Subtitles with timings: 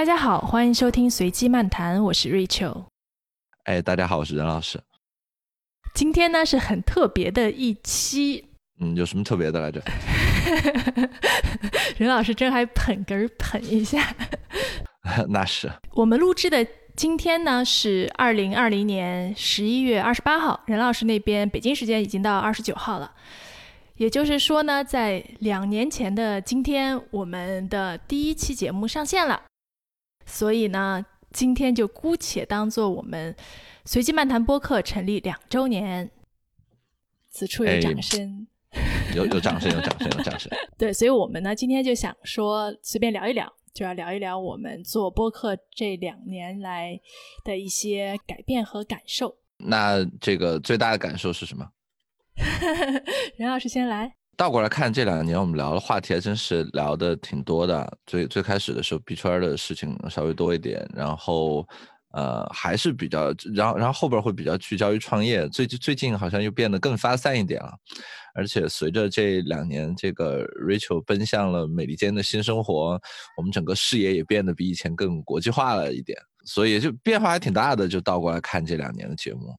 [0.00, 2.86] 大家好，欢迎收听随机漫谈，我是 Rachel。
[3.64, 4.80] 哎，大家好，我是任老师。
[5.94, 8.46] 今天呢是很特别的一期，
[8.80, 9.82] 嗯，有什么特别的来着？
[11.98, 14.16] 任老师真还捧哏捧一下。
[15.28, 15.70] 那是。
[15.92, 23.12] 我们录制的今天呢是二零二零年十一月二十八号，任老师那边北京时间已经到二十九号了。
[23.96, 29.42] 也就是说呢，在两年前的今天，我们的第一期节目上线了。
[30.30, 33.34] 所以呢，今天就姑且当做我们
[33.84, 36.10] 随机漫谈播客成立两周年。
[37.32, 38.46] 此处有掌声，
[39.14, 40.50] 有有掌声，有掌声，有掌声。
[40.76, 47.00] 对，所以我们呢，今天就想说，随便聊一聊，就要聊一聊我们做播客这两年来
[47.44, 49.36] 的一些改变和感受。
[49.58, 51.70] 那这个最大的感受是什么？
[53.36, 54.19] 任老师先来。
[54.40, 57.98] 倒过来看，这两年我们聊的话题还真是聊的挺多的。
[58.06, 61.62] 最最开始的时候，币圈的事情稍微多一点，然后
[62.14, 65.46] 呃还是比较，然后然后后边会比较聚焦于创业。
[65.50, 67.70] 最最近好像又变得更发散一点了。
[68.34, 72.98] 而且随着这两年这个 Rachel 奔向了美利坚的新生活，
[73.36, 77.86] 我们整个视野也变得比以前更国际化了一点，所以就变化还挺大的。
[77.86, 79.54] 就倒过来看这两年的节目。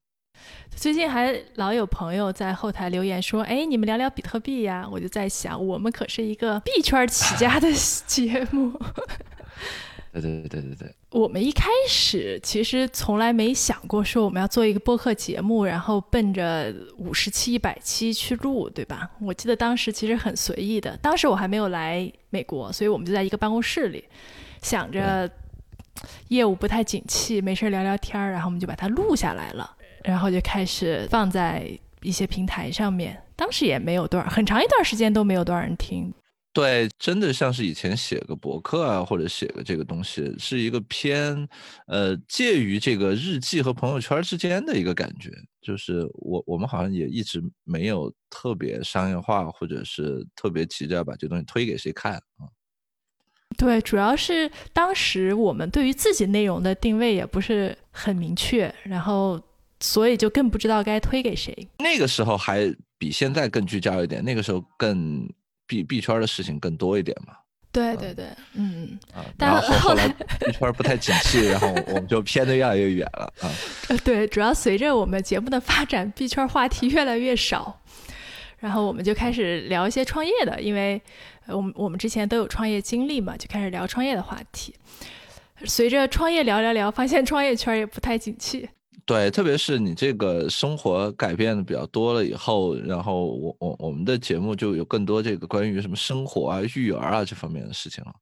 [0.74, 7.68] 最近还老有朋友在后台留言说：“哎，你们聊聊比特币呀？”我就在想，我们可是一个币圈起家的
[8.06, 8.72] 节目。
[10.12, 10.94] 对对对对对。
[11.10, 19.08] 我们一开始其实从来没想过说我们要做一个播客节目，然后奔着五十期、一百期去录，对吧？
[19.20, 24.04] 我记得当时其实很随意的，当时我还没有来美国，所以我们就在一个办公室里，
[24.60, 25.30] 想着
[26.28, 29.76] 业务不太景气，没事聊聊天儿，然后我们就把它录下来了。
[30.04, 31.66] 然后就开始放在
[32.02, 36.12] 一些平台上面，当时也没有多少，很长一段时间都没有多少人听。
[36.54, 41.48] 对，真的像是以前写个博客啊，或者写个这个东西，是一个偏，
[41.86, 45.30] 呃，介于这个日记和朋友圈之间的一个感觉。
[45.62, 52.44] 就是我我们好像也一直没有特别商业化，或者是特别急着要把这东西推给谁看啊。
[53.56, 59.40] 对，主要是当时我们对于自己内容的定位也不是很明确，然后。
[59.82, 61.68] 所以就更不知道该推给谁。
[61.78, 65.28] 那个时候还比现在更聚焦一点，那个时候更
[65.66, 67.34] 币币圈的事情更多一点嘛。
[67.72, 68.98] 对对对，嗯嗯。
[69.38, 73.50] 然后后 来币圈不太景气，然后我们就偏的越来越远了啊。
[74.04, 77.80] 对，主要随着我们节目的发展，币圈话题越来越少，
[78.58, 81.00] 然后我们就开始聊一些创业的，因为
[81.48, 84.74] 我们我们之前都有创业经历嘛，就开始聊创业的话题。
[85.64, 88.68] 随着创业聊聊聊，发现创业圈也不太景气。
[89.04, 98.12] 对，特别是你这个生活改变的比较多了以后，然后我我我们的节目就有更多这个关于什么生活啊、育儿啊这方面的事情了。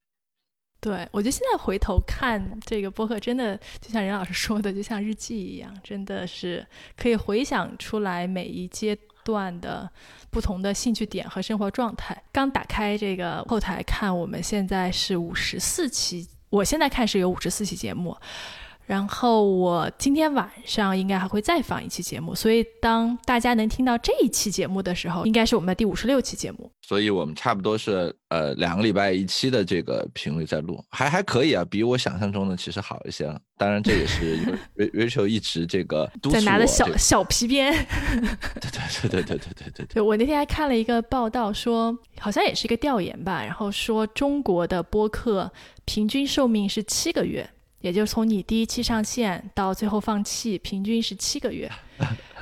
[0.79, 6.65] 对，我觉得现在回头看这个播客，真的就像任老师说的，就像日记一样，真的是
[6.97, 9.87] 可以回想出来每一阶段的
[10.31, 12.19] 不同的兴趣点和生活状态。
[12.31, 18.17] 刚打开这个后台看，我们现在是五十四期，我现在看是有五十四期节目。
[18.91, 26.69] 然后我今天晚上应该还会再放一期节目，所以当大家能听到这一期节目的时候，应该是我们的第五十六期节目。
[26.81, 33.39] 所以我们差不多是呃两个礼拜一期的这个频率在录，还还可以啊，比我想象中的其实好一些了。
[33.57, 34.37] 当然这也是
[34.75, 37.73] Rachel 一直这个在拿的小小皮鞭。
[38.59, 39.85] 对对对对对对对对。
[39.85, 45.49] 对我那天还看了一个报道，说好像也是一个调研吧，然后说中国的播客
[45.85, 47.49] 平均寿命是七个月。
[47.81, 51.69] 也就是从你第一期上线到最后放弃，平均是七个月。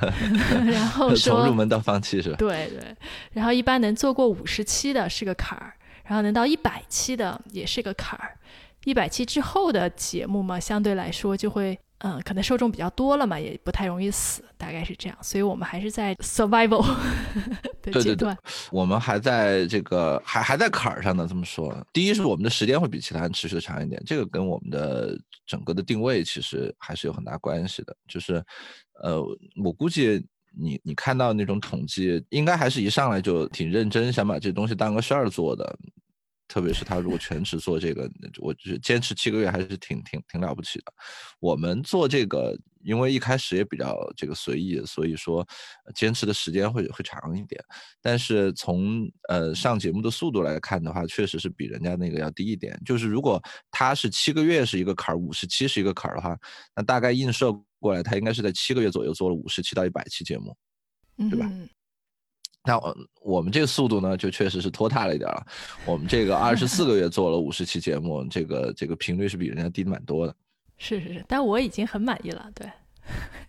[0.72, 2.36] 然后说从入门到放弃是吧？
[2.38, 2.96] 对对。
[3.32, 5.74] 然后一般能做过五十期的是个坎儿，
[6.04, 8.36] 然后能到一百期的也是个坎儿。
[8.84, 11.78] 一百期之后的节目嘛，相对来说就会。
[12.02, 15.18] 嗯，可能受众比较多了嘛，也不太容易死，大概是这样。
[15.20, 16.82] 所以我们还是在 survival
[17.82, 18.36] 的阶段。
[18.70, 21.26] 我们还在这个还还在坎儿上呢。
[21.28, 27.96] 这么说，第一是我们的时间会比其他人持续的长一点，这个跟我们的整个的定位其实还是有很大关系的。
[28.08, 28.44] 就是，
[29.02, 29.22] 呃，
[29.64, 30.24] 我估计
[30.56, 35.78] 你你看到那种统计，应该还是一上来就挺认真，想把这东西当个事儿做的。
[36.52, 38.10] 特别是他如果全职做这个，
[38.40, 40.92] 我觉得坚持七个月还是挺挺挺了不起的。
[41.38, 45.46] 我们做这个，因为一开始也比较这个随意，所以说
[45.94, 47.62] 坚持的时间会会长一点。
[48.00, 52.80] 但是从呃上节目的速度来看的话，确实是比人家那个要低一点。
[52.84, 56.36] 就是如果他是七个月是一个坎儿，五十期是一个坎儿的话，
[56.74, 60.56] 那大概映射过来，他应该是在七个月左右做了五十期到一百期节目，
[61.30, 61.50] 对吧？
[62.62, 62.78] 那
[63.22, 65.46] 我们这个速度呢，就确实是拖沓了一点了。
[65.86, 70.36] 我们这个二十四个月做了五十期节目，这个这个频率是比人家低的蛮多的。
[70.82, 72.50] 是是是，但我已经很满意了。
[72.54, 72.66] 对，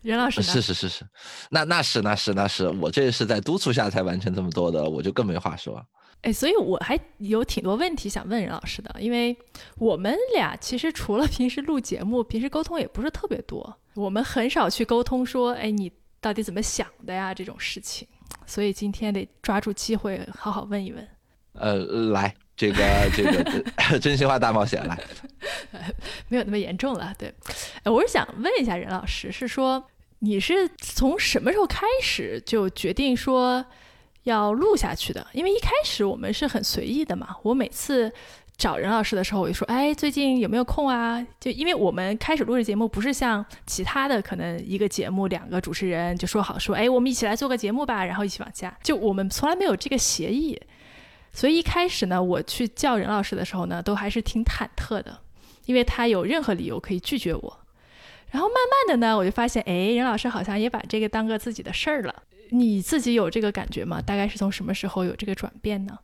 [0.01, 1.05] 任老师是是是是，
[1.49, 5.81] 那那是那是那是，我这是在督促下才完成这么多的，我就更没话说。
[6.23, 9.35] 哎，所以我还有挺多问题想问任老师的，因为
[9.77, 18.07] 我们俩其实除了平时录节目，平时沟通也不是特别多，我们很少去沟通说，哎，你到底怎么想的呀这种事情。
[18.45, 21.07] 所以今天得抓住机会好好问一问。
[21.53, 21.75] 呃，
[22.11, 24.95] 来这个 这个 真心话大冒险了，
[26.29, 27.11] 没有那么严重了。
[27.17, 27.33] 对，
[27.85, 29.83] 我是想问一下任老师，是说
[30.19, 33.65] 你是从什么时候开始就决定说
[34.25, 35.25] 要录下去的？
[35.33, 38.13] 因为一开始我们是很随意的嘛，我每次。
[38.57, 50.61] 找任老师的时候，我就说：“哎，最近有没有空啊？”就因为我们开始录制节目，不是像其他的可能一个节目两个主持人就说好说：“哎，我们一起来做个节目吧，然后一起往下。”就我们从来没有这个协议，
[51.33, 55.19] 所以一开始呢，我去叫任老师的时候呢，都还是挺忐忑的，
[55.65, 57.59] 因为他有任何理由可以拒绝我。
[58.29, 62.23] 然后慢慢的呢，我就发现，哎，任老师好像也把这个当个自己的事儿了。
[62.49, 64.01] 你自己有这个感觉吗？
[64.01, 65.97] 大概是从什么时候有这个转变呢？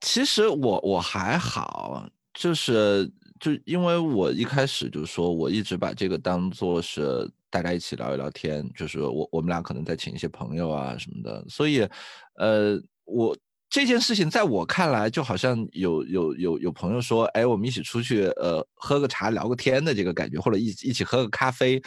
[0.00, 3.10] 其实我我还好，就是
[3.40, 11.88] 就因为我一开始就说，我一直把这个当做是大家一起聊一聊天，就是我我们俩可能在请一些朋友啊什么的，所以，
[12.36, 13.36] 呃，我
[13.74, 21.82] 这件事情在我看来就好像有有有有朋友说，哎，我们一起出去，呃，喝个茶聊个天的这个感觉，或者一一起喝个咖啡，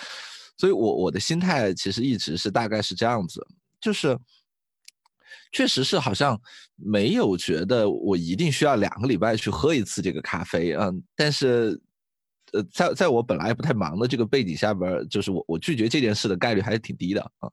[0.57, 3.41] 所以我我的心态其实一直是大概是这样子，
[3.79, 4.19] 就是。
[5.53, 6.37] 确实是，好像
[6.75, 11.01] 没有觉得我一定需要两个礼拜去喝一次这个咖啡嗯。
[11.15, 11.81] 但是，
[12.51, 17.49] 呃，在在我本来不太忙的这个背景下边，就是我我拒绝这件事的概率还是挺低的啊。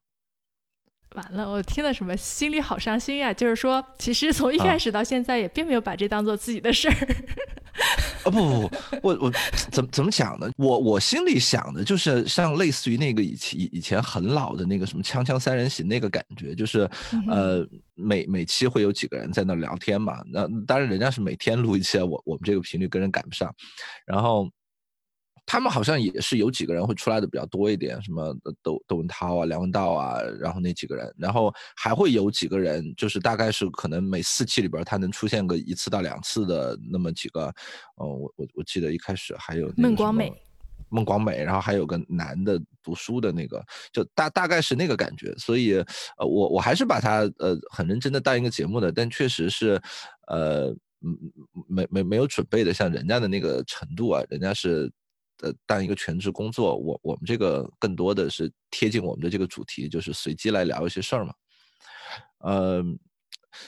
[1.14, 3.32] 完了，我听了什么，心里好伤心呀！
[3.32, 6.94] 就是说，其实从一开始到现在，也并没有把这当做自己的事儿。
[8.24, 8.70] 啊不不不，
[9.02, 9.32] 我我
[9.70, 10.50] 怎么怎么讲呢？
[10.56, 16.88] 我我心里想的就是像类似于那个以前以前很老的那个什么《锵锵三人行》那个感觉，就是
[17.28, 17.64] 呃
[17.94, 20.20] 每每期会有几个人在那聊天嘛。
[20.32, 23.54] 那当然人家是每天录一期，我我们这个频率跟人赶不上，
[24.04, 24.50] 然后。
[25.46, 37.46] 他们好像也是有几个人会出来的比较多一点，什么窦窦文涛啊、梁文道啊，然后那几个人，然后还会有几个人，就是大概是可能每四期里边他能出现个一次到两次的那么几个，
[38.00, 40.32] 嗯，我我我记得一开始还有孟广美，
[40.88, 43.62] 孟广美，然后还有个男的读书的那个，
[43.92, 45.74] 就大大概是那个感觉，所以
[46.16, 49.80] 呃我我还是把他呃很认真的当一个节目的，但确实是
[50.28, 51.16] 呃嗯
[51.68, 54.90] 没没没有准备的像人家的那个程度啊，人家是。
[55.44, 61.34] 呃，当一个全职工作，我我们这个更多的是贴近我们的这个主题，就是随机来聊一些事儿嘛。
[62.38, 62.82] 呃，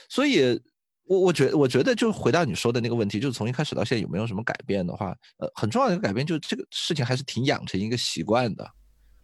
[0.09, 0.59] 所以，
[1.03, 8.69] 我我觉我觉得，就回到你说的那个问题，就是从一开始到现在有没有什么改变的话，呃，很重要的一个改变就是这个事情还是挺养成一个习惯的。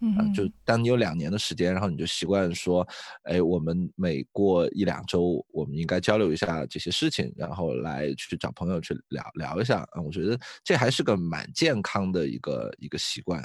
[0.05, 2.85] 嗯，就当你有两年的时间，然后你就习惯说，
[3.23, 10.01] 哎，我们每过一两周，我们应该交流一下这些事情，然后来去找朋友去聊聊一下啊。
[10.01, 13.41] 我觉得这还是个蛮健康的一个一个习惯，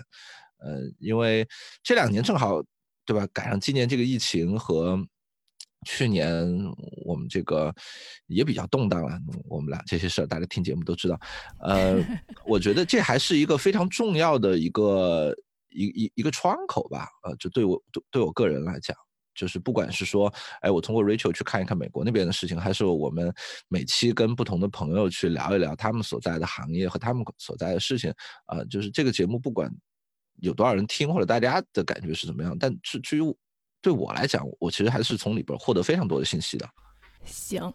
[0.59, 1.47] 呃，因为
[1.81, 2.61] 这两年正好，
[3.07, 3.25] 对吧？
[3.33, 4.99] 赶上今年这个疫情和
[5.87, 6.45] 去年
[7.05, 7.73] 我们这个
[8.27, 9.17] 也比较动荡了，
[9.49, 11.21] 我们俩这些事儿大家听节目都知道，
[11.61, 12.03] 呃，
[12.45, 15.33] 我觉得这还是一个非常重要的一个。
[15.71, 18.97] 一一一个窗口吧，呃，就对我对对我个人来讲，
[19.35, 23.33] 就是不管是说，哎，我通过 Rachel 去看一看美国那边的事情，还是我们
[23.69, 28.11] 每期跟不同的朋友去聊一聊他们所在的行业和他们所在的事情，
[28.47, 29.71] 啊，就是这个节目不管
[30.41, 33.37] 有多少人听或者大家的感觉是怎么样，但至至于
[33.83, 36.67] 对我来讲，我其实还是从里边获得非常多的信息的。
[37.25, 37.73] 行，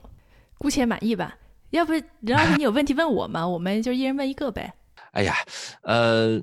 [0.57, 1.37] 姑且满意吧。
[1.69, 3.47] 要不任老师，你有问题问我吗？
[3.47, 4.73] 我们就一人问一个呗。
[5.13, 5.35] 哎呀，
[5.83, 6.41] 呃。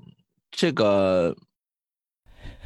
[0.53, 1.35] 这个，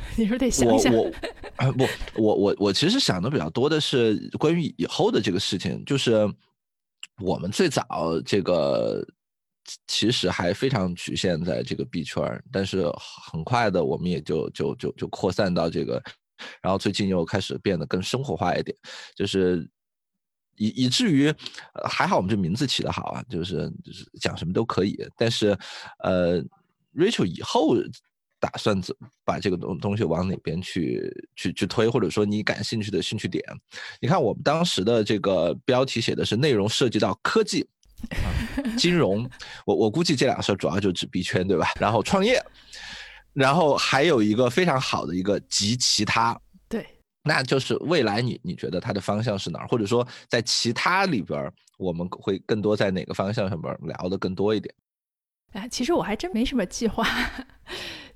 [0.17, 0.95] 你说得想想。
[0.95, 1.11] 我
[1.59, 6.29] 我不，我我我其实想的比较多的是关于以后的这个事情，就是
[7.21, 9.07] 我们最早这个
[9.87, 12.85] 其实还非常局限在这个币圈，但是
[13.31, 16.03] 很快的我们也就就就就扩散到这个，
[16.61, 18.77] 然后最近又开始变得更生活化一点，
[19.17, 19.69] 就是
[20.57, 21.33] 以以至于
[21.89, 25.57] 还好我们这名字起得好啊，就是就是讲什么都可以，但是
[26.01, 26.45] 呃。
[26.97, 27.75] Rachel 以后
[28.45, 33.43] 打算怎把这个东东西往哪边去去去推，或者说你感兴趣的兴趣点？
[34.03, 37.67] 你看我们当时的这个标题写的是内容涉及到科技、
[38.77, 39.27] 金融，
[39.65, 41.73] 我我估计这两个事儿主要就指币圈，对吧？
[41.81, 42.39] 然后创业，
[43.33, 46.87] 然后还有一个非常好的一个及其他，对
[47.23, 49.67] 那就是未来你你觉得它的方向是哪儿？
[49.69, 54.75] 或者说在其他里边，我们会更多在哪个方向上边聊的更多一点？
[55.53, 57.07] 哎，其实我还真没什么计划，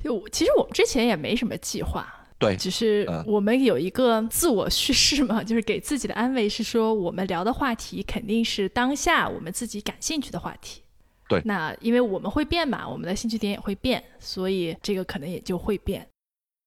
[0.02, 2.14] 就其实我们之前也没什么计划。
[2.38, 10.80] 对，只是我们有一个自我叙事嘛， 就是给自己的安慰是说，我们聊的话题肯定是当下我们自己感兴趣的话题。
[11.28, 16.06] 对，那因为我们会变嘛，我们的兴趣点也会变，所以这个可能也就会变。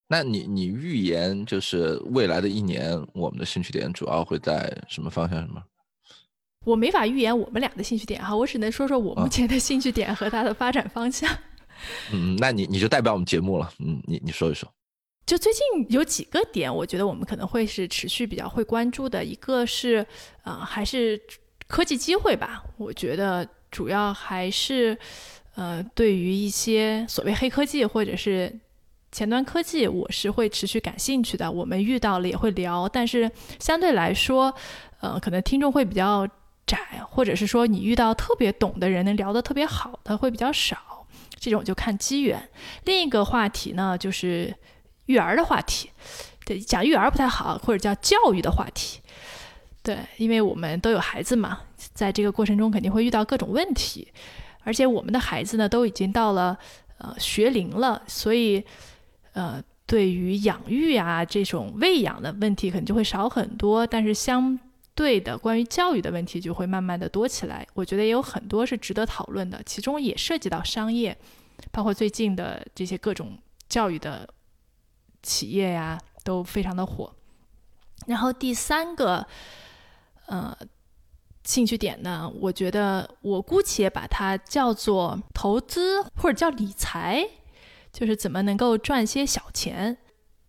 [0.10, 5.40] 那你你预言就是未来的一年，我们的兴趣点主要会在什么方向？
[5.40, 5.64] 什么？
[6.66, 11.28] 我没法预言我们俩的兴趣点哈，我只能说说我目前的兴趣点和它的发展方向。
[11.34, 11.38] 嗯，
[12.12, 14.72] 嗯那你你就代表我们节目了，嗯，你你说一说。
[15.26, 19.24] 就最近有几个点，我觉得我们可能会是持续比较会关注的。
[19.24, 20.06] 一个是，
[20.44, 21.22] 呃，还是
[21.68, 22.64] 科技机会吧。
[22.78, 24.98] 我觉得主要还是，
[25.56, 28.54] 呃，对于一些所谓黑科技或者是
[29.12, 31.50] 前端科技，我是会持续感兴趣的。
[31.50, 34.54] 我们遇到了也会聊，但是相对来说，
[35.00, 36.28] 呃，可能听众会比较
[36.66, 36.78] 窄，
[37.10, 41.00] 或者是说你遇到特别懂的人，能聊得特别好的会比较少。
[41.42, 42.42] 这种就看机缘。
[42.86, 44.56] 另一个话题呢，就是。
[45.08, 45.90] 育儿的话题，
[46.46, 49.02] 对，讲育儿不太好，或者叫教育的话题，
[49.84, 51.60] 对，因为我们都有孩子嘛，
[51.94, 54.08] 在这个过程中肯定会遇到各种问题，
[54.64, 56.58] 而且我们的孩子呢都已经到了
[57.00, 58.64] 呃学龄了，所以
[59.34, 64.58] 呃对于养育啊这种喂养的问题可能就会少很多，但是相
[65.01, 71.17] 对的关于教育的问题就会慢慢的多起来，我觉得也有很多是值得讨论的，其中也涉及到商业，
[71.72, 74.29] 包括最近的这些各种教育的。
[75.24, 77.13] 企业呀都非常的火，
[78.08, 79.24] 然后第三个
[80.25, 80.58] 呃
[81.43, 87.24] 兴趣点呢，我觉得我姑且把它叫做投资或者叫理财，
[87.93, 89.96] 就是怎么能够赚些小钱。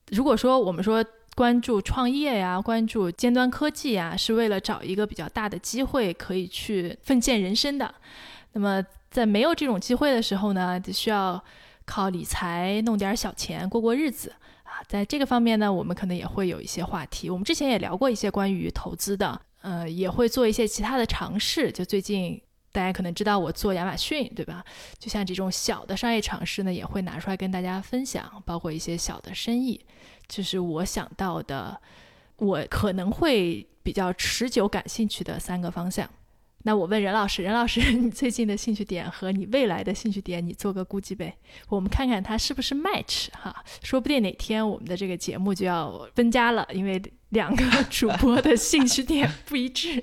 [0.06, 1.04] 如果说我们说
[1.34, 7.94] 关注创业呀，关注尖端科技呀，是为了找一个比较大的机会可以去奋践人生的，
[8.52, 11.42] 那么在没有这种机会的时候呢，就需要
[11.86, 14.34] 靠理财弄点小钱过过日子
[14.64, 14.84] 啊。
[14.86, 17.30] 在这个方面呢，我们可能也会有一些话题。
[17.30, 21.72] 我们之前也聊过一些关于投资的，呃，也会做一些其他的尝试。
[21.72, 22.40] 就最近
[22.72, 24.62] 大家可能知道我做亚马逊，对吧？
[24.98, 29.80] 就像这种小的商业尝试呢，也会拿出来跟大家分享，包括一些小的生意，
[30.32, 31.78] 就是我想到的，
[32.36, 36.08] 我可能会比较持久感兴趣的三个方向。
[36.62, 41.36] 那我问任老师，任老师， 你最近的兴趣点和你未来的兴趣点，你做个估计呗，
[41.68, 50.02] 我们看看它是不是 match 哈，说不定哪天我们的这个节目就要分家了，因为两个 主播的兴趣点不一致。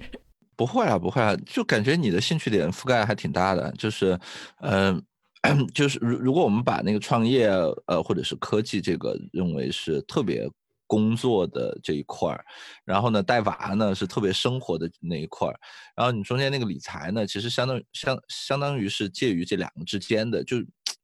[0.56, 4.20] 不会啊，不会啊，就感觉你的兴趣点覆盖还挺大的，就是，
[4.62, 5.02] 嗯，
[5.74, 7.48] 就是如如果我们把那个创业
[7.88, 10.50] 呃或者是科技这个认为是特别。
[10.92, 12.44] 工作的这一块儿，
[12.84, 15.54] 然后呢，带娃呢是特别生活的那一块儿，
[15.96, 20.58] 然后你中间那个理财呢，其实相当相相当于是介于这两个之间的，就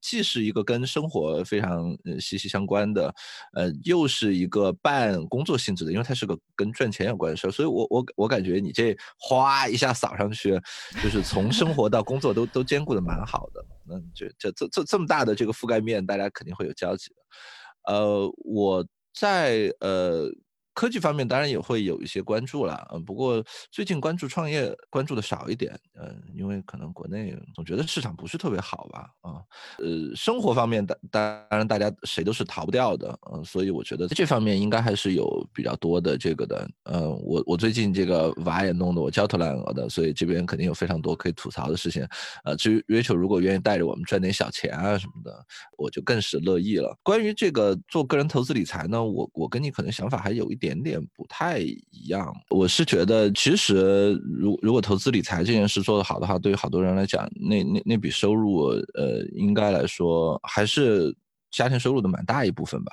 [0.08, 3.12] 既是一个跟生活非常息息相关的，
[3.54, 10.62] 呃，又是一个半工作性质的，因为它是个跟赚钱有关的事儿，所以我我我感觉你这哗一下扫上去，
[11.02, 18.86] 就是从生活到工作都都兼顾的蛮好的，那，就这这这这么大的这个覆盖面，大家肯定会有交集的，呃，我。
[19.18, 20.30] 在呃。
[20.76, 29.42] 科技方面当然也会有一些关注了，嗯，不过最近关注创业关注的少一点，嗯，因为可能国内总觉得市场不是特别好吧，啊，
[29.80, 42.06] 呃，生活方面当当然大家谁都是逃不掉的，嗯，所以我觉得这方面应该还是有比较多的这个的，嗯，我我最近这个娃也弄得我焦头烂额的，所以这边肯定有非常多可以吐槽的事情，
[42.44, 45.34] 呃，至于 Rachel 如果愿意带着我们赚点小钱啊什么的，
[45.78, 46.94] 我就更是乐意了。
[47.02, 50.65] 关于这个做个人投资理财呢，我我跟你可能想法还有一点。
[50.66, 61.16] 点点不太一样，我是觉得，其实如如果投资理财这件事做得好的话，对于好多人来讲，那那那笔收入，呃，应该来说还是
[61.52, 62.92] 家庭收入的蛮大一部分吧。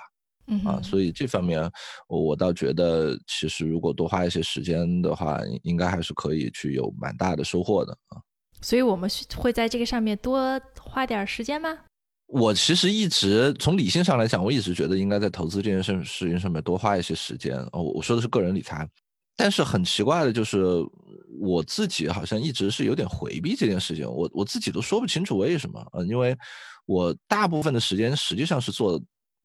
[0.48, 1.62] 嗯啊，所以这方面，
[2.08, 8.20] 我我倒觉得，其实如果多花一些时间的话，应该还是可以去有蛮大的收获的啊。
[8.60, 11.78] 所以我们会在这个上面多花点时间吗？
[12.32, 17.58] 我其实一直从理性上来讲，我一直觉得应该在投资这件事事情上面多花一些时间。
[17.72, 18.88] 哦，我说的是个人理财，
[19.36, 20.64] 但是很奇怪的就是，
[21.42, 24.10] 我自己好像一直是有点回避这件事情。
[24.10, 26.34] 我我自己都说不清楚为什么啊，因为
[26.86, 28.98] 我大部分的时间实际上是做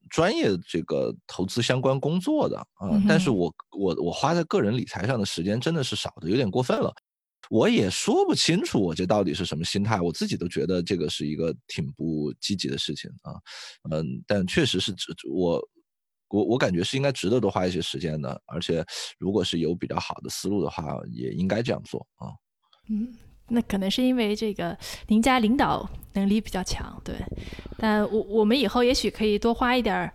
[0.08, 6.90] 专业这个投资相关工作的啊，但是我我我花在个人理财上的时间真的是少的有点过分了。
[7.50, 13.32] 我也说不清楚，我这到底是什么心态，我自己都觉得这个是一个挺不积极的事情啊，
[13.90, 15.60] 嗯，但确实是值我
[16.28, 18.84] 我我感觉是应该值得多花一些时间的，而且
[19.18, 22.28] 如果是有比较好的思路的话，也应该这样做啊。
[22.90, 23.14] 嗯，
[23.48, 24.76] 那可能是因为这个
[25.06, 27.16] 您家领导能力比较强，对。
[27.78, 30.12] 但我我们以后也许可以多花一点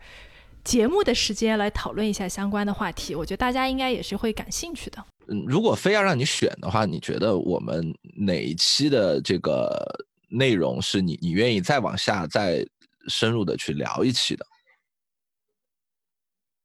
[0.63, 5.03] 节目的时间来讨论一下相关的话题，我觉得大家应该也是会感兴趣的。
[5.27, 9.85] 嗯，如果非要让你选的话，你觉得我们哪一期的这个
[10.29, 12.65] 内容是你你愿意再往下再
[13.07, 14.45] 深入的去聊一期的？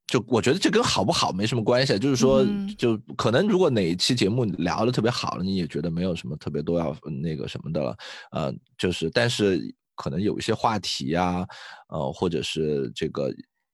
[0.07, 2.43] 就我觉得这跟好不好没什么关系，就是说，
[2.79, 7.97] 就可能如果哪一期节目聊的特别好了，你也觉得没有什么特别多要那个什么的了，
[8.31, 9.61] 呃，就是但是
[9.95, 11.47] 可能有一些话题啊，
[11.91, 13.31] 呃，或者是这个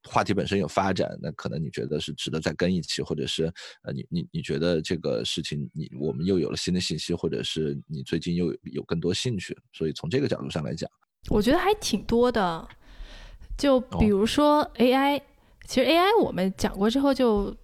[0.08, 3.44] 话题本身有发展，那可能你觉得是值得再跟一期，或者是
[3.82, 10.90] 呃，你你你觉得这个事情你我们又有了新的信息，或者是你最近又有更多兴趣，所以从这个角度上来讲，
[11.30, 12.68] 我觉得还挺多的，
[13.56, 15.20] 就比如说 AI。
[15.66, 17.56] 其实 AI 我们讲过之后就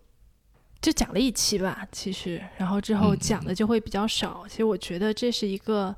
[0.80, 4.47] 就讲了一期吧，其实然后之后讲的就会比较少。
[4.49, 5.94] 其实我觉得这是一个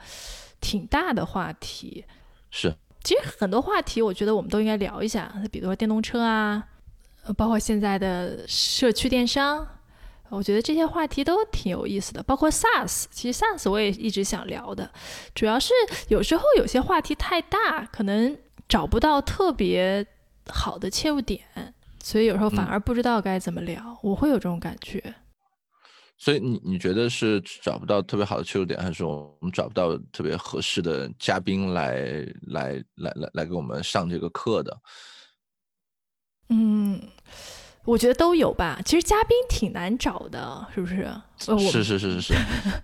[0.61, 2.05] 挺大的话题。
[2.51, 2.75] 是。
[3.05, 6.65] 其实很多话题，我觉得我们都应该聊一下，比如说电动车啊，
[7.37, 9.67] 包括现在的社区电商，
[10.29, 12.23] 我觉得这些话题都挺有意思的。
[12.23, 14.91] 包括 SaaS，其实 SaaS 我也一直想聊的，
[15.35, 15.73] 主要是
[16.09, 18.37] 有时候有些话题太大，可能
[18.69, 20.07] 找不到特别
[20.49, 21.41] 好的切入点。
[22.03, 25.15] 所以有时候反而不知道该怎么聊，我会有这种感觉。
[26.19, 34.79] 所以你你觉得是找不到特别好的切入点，还是我们找不到特别合适的嘉宾来来来来来给我们上这个课的？
[36.51, 37.01] 嗯，
[37.85, 38.81] 我觉得都有吧。
[38.85, 41.11] 其实嘉宾挺难找的，是不是？
[41.39, 42.35] 是是是是是。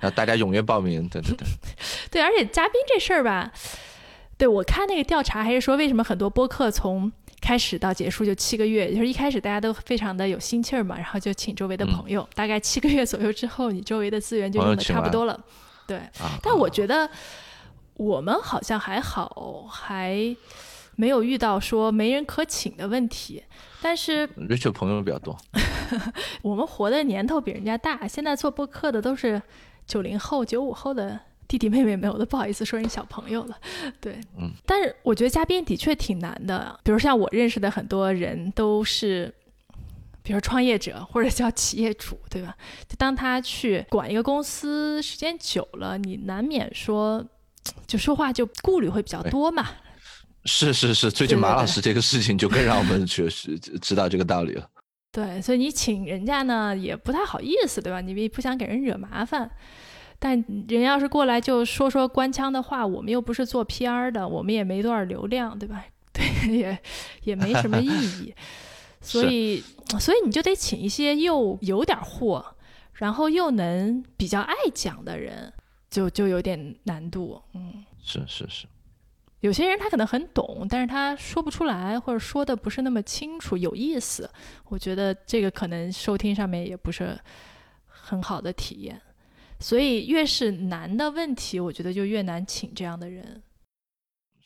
[0.00, 1.47] 那 大家踊跃报名，对对对。
[2.11, 3.52] 对，而且嘉宾这事儿吧，
[4.37, 15.38] 对我看那个调查还是说，为什么很多播客从开始到结束就七个月，就是一开始大家都非常的有心气儿嘛，然后就请周围的朋友，大概七个月左右之后，你周围的资源就用的差不多了。
[15.87, 16.00] 对，
[16.42, 17.09] 但我觉得
[17.95, 20.37] 我们好像还好，还
[20.97, 23.42] 没有遇到说没人可请的问题。
[23.80, 25.39] 但是 Rachel 朋友比较多，
[26.43, 29.41] 我们活的年头比人家大，现在做播客的都是
[29.86, 31.21] 九零后、九五后的。
[31.49, 33.56] 弟弟妹妹没有的不好意思说人小朋友了，
[34.00, 36.78] 对，嗯，但是我觉得嘉宾的确挺难的。
[36.84, 39.34] 比如像我认识的很多人都是，
[40.23, 42.54] 比如创业者或者叫企业主，对吧？
[42.87, 47.26] 就当他去管一个公司时间久了，你难免说，
[47.87, 49.71] 就说话就顾虑会比较多嘛。
[50.45, 54.69] 是是是，最近马老师这个事情就更让我们确实知道这个道理了。
[55.11, 58.02] 对，所以你请人家呢也不太好意思，对吧？
[58.02, 59.50] 你也不想给人惹麻烦。
[60.19, 65.85] 但人要是过来就说说官腔的话，我们又不是做 PR 的，我们也没多少流量，对吧？
[66.13, 66.78] 对，也
[67.23, 68.35] 也没什么意义。
[69.00, 69.63] 所以，
[70.00, 72.45] 所以你就得请一些又有点货，
[72.95, 75.52] 然后又能比较爱讲的人，
[75.89, 77.41] 就就有点难度。
[77.54, 78.67] 嗯，是是是。
[79.39, 84.28] 有些人他可能很懂，但是他说不出来，或者说的不是那么清楚、有意思。
[84.65, 87.17] 我觉得这个可能收听上面也不是
[87.87, 89.00] 很好的体验。
[89.60, 93.42] 所以越是难的问题，我觉得就越难请这样的人。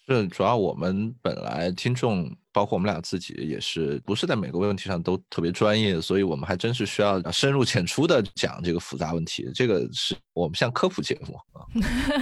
[0.06, 9.48] 是，主要我们本来听众，包括我们俩自己，也是不是在每个问题上都特别专业，所以我们还真是需要深入浅出的讲这个复杂问题。
[9.54, 11.62] 这个是我们像科普节目啊。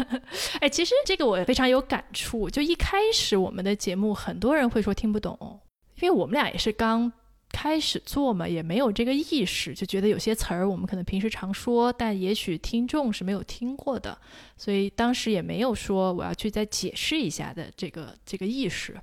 [0.60, 2.50] 哎，其实这个我非常有感触。
[2.50, 5.36] 就一开始我们的节目，很多人会说听不懂，
[6.00, 7.10] 因为我们俩也是刚。
[7.52, 14.16] 开始做嘛，也没有这个意识，就觉得有些词儿我们可能平时常说，但也许听众是没有听过的，
[14.56, 18.96] 所以当时也没有说我要去再解释一下的这个这个意识。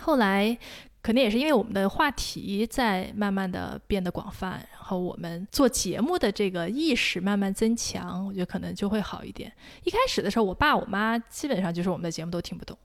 [0.00, 0.56] 后来
[1.00, 9.50] 可能也是因为我们的话题在慢慢的变得广泛，然后我们做节目的这个意识慢慢增强，我觉得可能就会好一点。
[9.84, 12.76] 一开始的时候，我爸我妈基本上就是我们的节目都听不懂，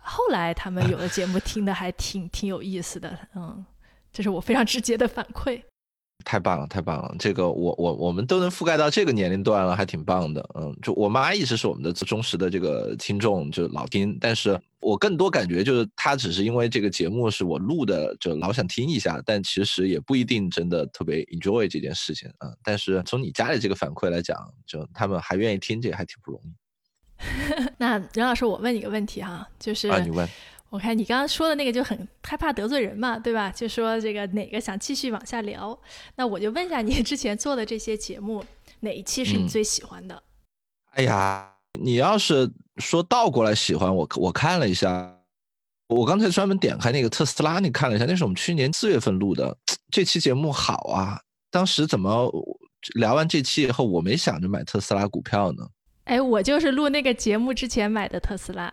[0.00, 3.64] 后来他们有的节目听的还挺挺有意思的，嗯。
[4.16, 5.60] 这是我非常直接的反馈，
[6.24, 7.14] 太棒了，太棒了！
[7.18, 10.40] 这个我我我们都能覆盖到这个年龄段了，还挺棒的。
[10.54, 14.16] 嗯，就我妈一直是我们的忠实的这个听众，就老听。
[14.18, 19.20] 但是我更多感觉就是她只是因为这个节目是我录的，就老想听一下。
[19.26, 22.48] 但其实也不一定真的特别 enjoy 这件事情啊。
[22.64, 24.34] 但是从你家里这个反馈来讲，
[24.66, 26.54] 就他们还愿意听，这还挺不容易。
[27.76, 30.26] 那任老师，我问你个问题哈，就是啊，你问。
[30.68, 33.50] 我看你刚刚说的那个就很害怕得罪人嘛，对吧？
[33.50, 35.78] 就说这个哪个想继续往下聊，
[36.16, 38.44] 那我就问一下你之前做的这些节目，
[38.80, 40.22] 哪一期是你最喜欢的？
[40.92, 45.16] 哎呀，你要是说倒过来喜欢我，我看了一下，
[45.88, 49.56] 我刚才专门点开那个特斯拉，你看了一下，那是我们去年四月份录的。
[49.90, 52.30] 这期节目好啊，当时怎么
[52.96, 55.66] 聊完这期以后，我没想着买特斯拉股票呢？
[56.04, 58.72] 哎，我就是录那个节目之前买的特斯拉，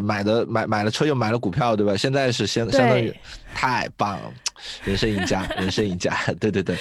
[0.00, 1.96] 买的买买了车又买了股票，对吧？
[1.96, 3.14] 现在是相相当于
[3.54, 4.32] 太棒了，
[4.84, 6.76] 人生赢家，人生赢家，对对对。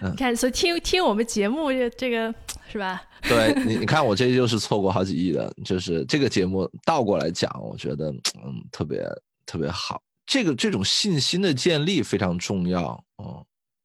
[0.00, 2.34] 你看，所以听听我们节目这这个
[2.70, 3.02] 是吧？
[3.22, 9.02] 对你，你看我这就是错过好几亿的，就是这个节目倒过来讲，我觉得嗯特别
[9.46, 10.00] 特别好。
[10.26, 13.44] 这个这种信心的建立非常重要，嗯。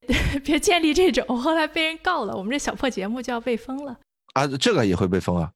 [0.43, 3.95] 别建立这种，后来被人告了，我们这小破节目就要被封了。
[4.33, 5.51] 啊，这个也会被封啊？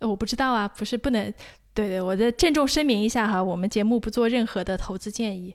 [0.00, 1.32] 我不知道啊，不是不能。
[1.80, 5.54] 对对，我再郑重声明一下哈，我们节目不做任何的投资建议。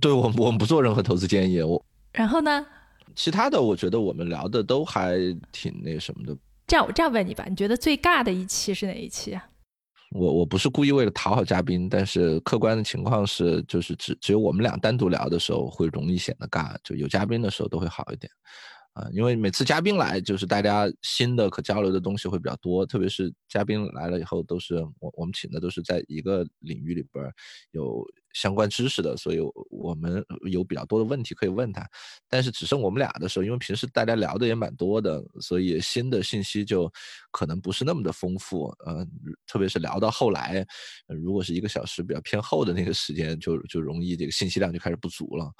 [0.00, 1.60] 对，我我们不做任何投资建议。
[1.60, 2.64] 我然后呢？
[3.16, 5.16] 其他的，我觉得我们聊的都还
[5.50, 6.36] 挺那什么的。
[6.68, 9.44] 这样，我这样问你吧，你觉得最尬的一期是哪一期啊？
[10.12, 18.30] 我我不是故意为了讨好嘉宾，但是客观的情况是，就是只只有我们俩单独聊的时候会容易显得尬，就有嘉宾的时候都会好一点。
[18.94, 27.24] 啊，因为每次嘉宾来，就是大家新的可交流的东西会比较多，特别是嘉宾来了以后，都是我我们请的都是在一个领域里边
[27.70, 29.38] 有相关知识的，所以
[29.70, 31.88] 我们有比较多的问题可以问他。
[32.28, 36.92] 但是只剩我们俩的时候，因为平时大家聊的也蛮多的，所以新的信息就
[37.30, 38.66] 可能不是那么的丰富。
[38.84, 39.06] 呃，
[39.46, 40.66] 特别是聊到后来，
[41.06, 45.52] 如果是一个小时比较偏后的那个时间，就就容易这个信息量就开始不足了。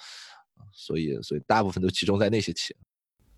[0.72, 2.74] 所以所以大部分都集中在那些期。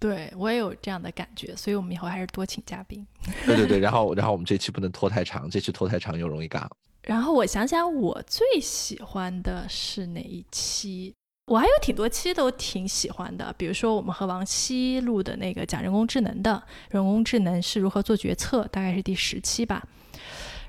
[0.01, 3.07] 对我也有这样的感觉，所以我们以后还是多请嘉宾。
[3.47, 6.67] 对对对，然后然后我们这期不能拖太长，这期拖太长又容易尬。
[7.03, 11.15] 然后我想想，我最喜欢的是哪一期？
[11.47, 19.83] 我还有挺多期都挺喜欢的，比如说我们和王希录的那个讲人工智能的，人工智能是如何做决策，大概是第十期吧。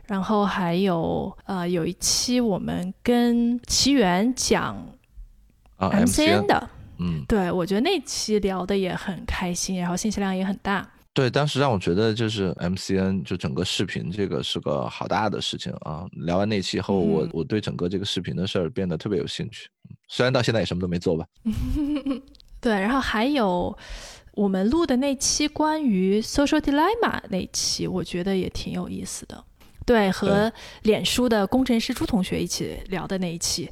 [0.08, 4.76] 然后还有呃，有一期我们跟奇缘讲
[5.78, 6.70] MCN 的。
[7.02, 10.88] 嗯，对，我觉得那期聊的也很开心，然后信息量也很大。
[11.14, 16.06] 对，当时让我觉得就是 MCN 就整个视频这个是个好大的事情啊。
[16.12, 19.68] 聊完那期以后，我我对整个这个视频的事儿变得特别有兴趣，
[20.08, 21.26] 虽然到现在也什么都没做吧。
[22.62, 23.78] 对，然后还有
[24.36, 29.44] 我们录的那期关于 social dilemma 那期，我觉得也挺有意思的。
[29.86, 33.70] 对，和脸书的工程师朱同学一起聊的那一期。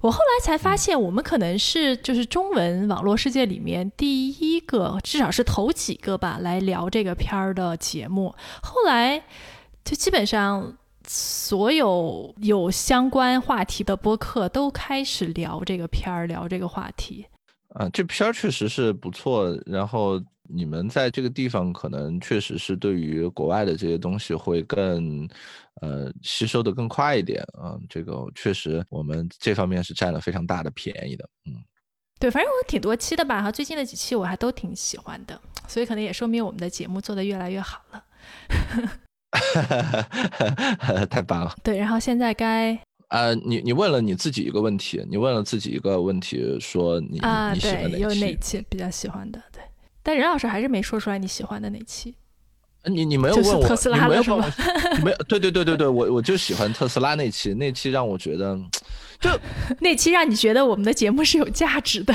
[0.00, 8.34] 我后来才发现，我们可能是就是中文网络世界里面第一个，至少是头几个吧，来聊这个片儿的节目。
[8.62, 9.24] 后来
[9.84, 17.26] 就基本上所有有相关话题的播客都开始聊这个片儿，聊这个话题。
[17.74, 19.56] 啊，这片儿确实是不错。
[19.66, 25.28] 然后你们在这个地方可能确实是对于国外的这些东西会更。
[25.82, 31.52] 呃，吸收的更快一点啊，这个确实我们这方面是占了非常大的便宜的，嗯，
[32.18, 38.02] 对，反正我挺多期的吧，哈，最近的几期我还都挺喜欢的，所以可能也说明我们的节目做得越来越好了，
[41.10, 41.54] 太棒了。
[41.62, 42.74] 对，然后现在该
[43.08, 49.38] 呃，你你问了你自己一个问题，你问了自己一个问题，说你啊，对，有哪期比较喜欢的？
[50.06, 52.14] 对，但任老师还是没说出来你喜欢的那期。
[52.88, 58.56] 你你没有问我，你没有问我，没有对对对对对，我我就喜欢特斯拉那期，那期让我觉得，
[59.20, 59.28] 就
[59.80, 62.14] 那期让你觉得我们的节目是有价值的，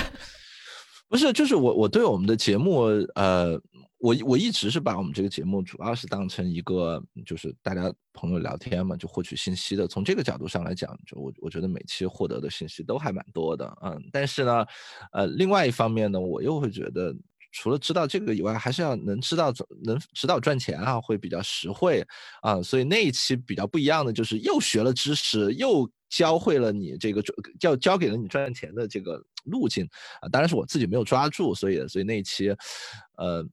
[1.10, 2.84] 不是，就是我我对我们的节目，
[3.15, 3.60] 呃，
[3.97, 14.65] 我我一直是把我们这个节目主要是当成一个就是大家朋友聊天嘛，就获取信息的，从这个角度上来讲，就我我觉得每期获得的信息都还蛮多的，嗯，但是呢，
[15.12, 17.13] 呃，另外一方面呢，我又会觉得。
[17.51, 22.05] 除了知道这个以外，还是要能知道能指导赚钱啊，会比较实惠
[22.41, 22.61] 啊。
[22.61, 27.21] 所以那一期比较不一样的就是，又学了知识，又教会了你这个
[27.59, 29.87] 教教给了你赚钱的这个路径
[30.21, 30.29] 啊。
[30.29, 32.55] 当然是我自己没有抓住，所以所以那一期，
[33.17, 33.45] 呃，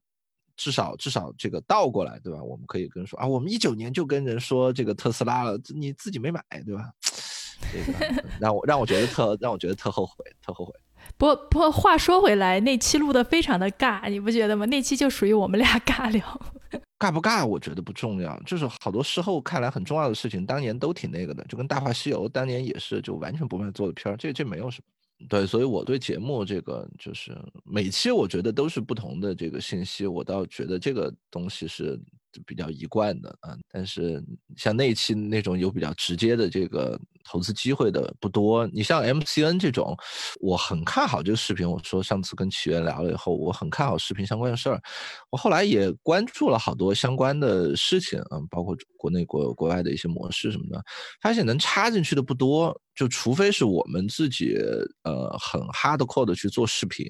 [0.55, 2.41] 至少至少这个倒过来，对吧？
[2.41, 6.89] 我们可以跟说啊，我们一九年就跟人说这个特斯拉了，你自己没买，对吧？
[7.73, 10.73] 这个让我让我觉得特让我觉得特后悔，特后悔。
[11.19, 14.65] 不不，话说回来，那期录的非常的尬，你不觉得吗？
[14.67, 16.23] 那期就属于我们俩尬聊。
[16.97, 25.27] 尬不尬，我觉得不重要，就是好多事后看来很重要的事情，当年都挺那个的，就跟《大话西游》当年也是，就完全不卖座的片儿，这这没有什么。
[25.27, 31.99] 对，所以我对节目这个就是每期我觉得都是不同的这个信息，我倒觉得这个东西是
[32.45, 33.55] 比较一贯的啊。
[33.69, 34.23] 但是
[34.55, 38.67] 像那期那种有比较直接的这个投资机会的不多。
[38.67, 39.95] 你像 MCN 这种，
[40.39, 41.69] 我很看好这个视频。
[41.69, 44.81] 我说上次跟起源聊了以后，我很看好视频相关的事儿。
[45.29, 50.83] 我后来也关注了好多相关的事情嗯，包括国内国国外的一些模式什么的，
[51.21, 52.79] 发现能插进去的不多。
[52.95, 54.57] 就除非是我们自己
[55.03, 57.07] 呃很 hardcore 的去做视频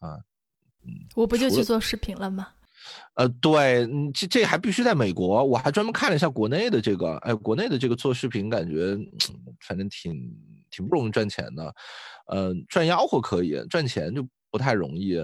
[0.00, 0.18] 啊。
[1.14, 2.48] 我不就去做视频了吗？
[3.14, 5.44] 呃，对，这这还必须在美国。
[5.44, 8.96] 我还专门看了一下国内的这个，哎，国内的这个做视频，感觉
[9.60, 10.12] 反正挺
[10.70, 11.74] 挺不容易赚钱的。
[12.26, 15.16] 呃，赚吆喝可以，赚钱就不太容易。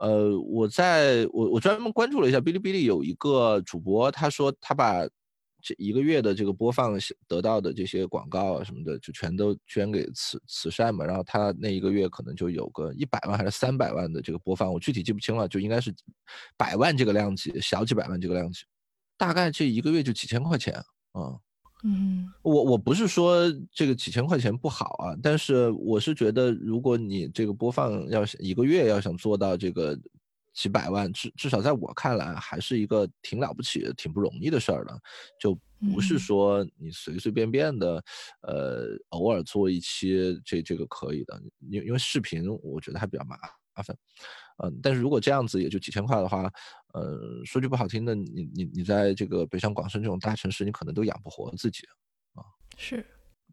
[0.00, 5.06] 呃，我在我我专门关注了一下哔哩哔哩有一个主播，他说他把。
[5.66, 11.04] 这一个月的这个播放得到的这些广告啊什么的，就全都捐给慈慈善嘛。
[11.04, 15.92] 然后他那一个月可能就有个一百万还是三百万的这个播放，我具体记不清了，就应该是
[16.56, 18.60] 百万这个量级，小几百万这个量级，
[19.18, 20.72] 大概这一个月就几千块钱
[21.10, 21.34] 啊。
[21.82, 29.98] 嗯，我我不是说这个几千块钱不好啊，但是我是觉得，如果你这个播放要一个月要想做到这个。
[30.56, 34.98] 几百万，至至少在我看来，还是一个挺了不起、挺不容易的事儿的，
[35.38, 35.54] 就
[35.92, 38.02] 不是说你随随便便的，
[38.40, 41.38] 呃，偶尔做一期这这个可以的，
[41.70, 43.36] 因因为视频我觉得还比较麻
[43.74, 43.94] 麻烦，
[44.64, 46.50] 嗯，但是如果这样子也就几千块的话，
[46.94, 51.84] 呃，说句不好听的，你你你在这个北上广深这种大城市，你可能都养不活自己，
[52.32, 52.40] 啊，
[52.78, 53.04] 是。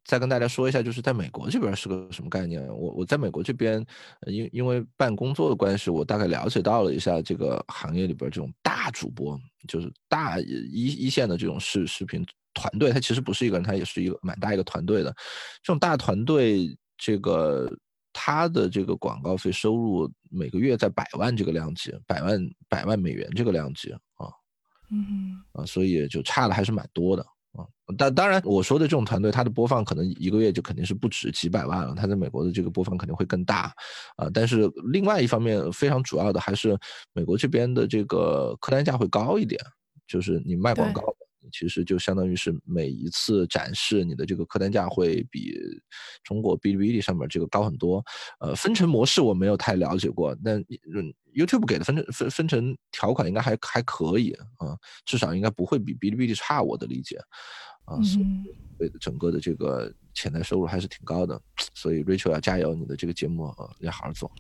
[0.06, 2.66] 再跟大家说一下，就是在美国这边是个什么概念？
[2.68, 3.84] 我我在美国这边，
[4.28, 15.10] 因因为办工作的关系，我大概了解到了一下这个行业里边这种大主播，就是大一一线的这种视视频团队，他其实不是一个人，他也是一个蛮大一个团队的。
[15.62, 17.72] 这种大团队，这个
[18.12, 24.28] 他的这个广告费收入每个月在百万这个量级，百万百万美元这个量级啊，
[24.92, 27.26] 嗯啊，所以就差的还是蛮多的。
[27.54, 27.66] 啊，
[27.98, 31.94] 但当然，我说的这种团队，它的播放可能一个月就肯定是不止几百万了。
[31.96, 33.72] 它在美国的这个播放肯定会更大，
[34.16, 36.78] 啊，但是另外一方面，非常主要的还是
[37.14, 39.62] 美国这边的这个客单价会高一点，
[40.08, 41.04] 就是你卖广告。
[41.54, 45.56] 其实就相当于是每一次展示你的这个客单价会比
[46.24, 48.04] 中国哔哩哔哩上面这个高很多。
[48.40, 50.62] 呃，分成模式我没有太了解过，但
[51.34, 57.18] YouTube 给的分成分分成条款应该还还可以啊，至少应该不会比哔哩哔哩差，我的理解。
[57.86, 58.22] 啊，所
[58.88, 61.40] 以整个的这个潜在收入还是挺高的，
[61.74, 64.32] 所以 Rachel 要加油，你的这个节目呃要好好做。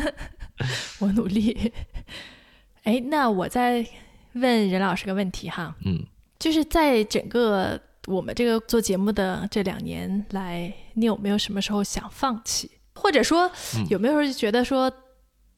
[0.98, 1.72] 我努力。
[2.84, 3.86] 哎，那我再
[4.32, 5.76] 问任老师个问题哈。
[5.84, 6.06] 嗯。
[6.40, 13.48] 就是在整个我们这个做节目的这两年来，你有没有什么时候想放弃，或者说
[13.90, 14.90] 有没有觉得说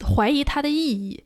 [0.05, 1.25] 怀疑它的意义？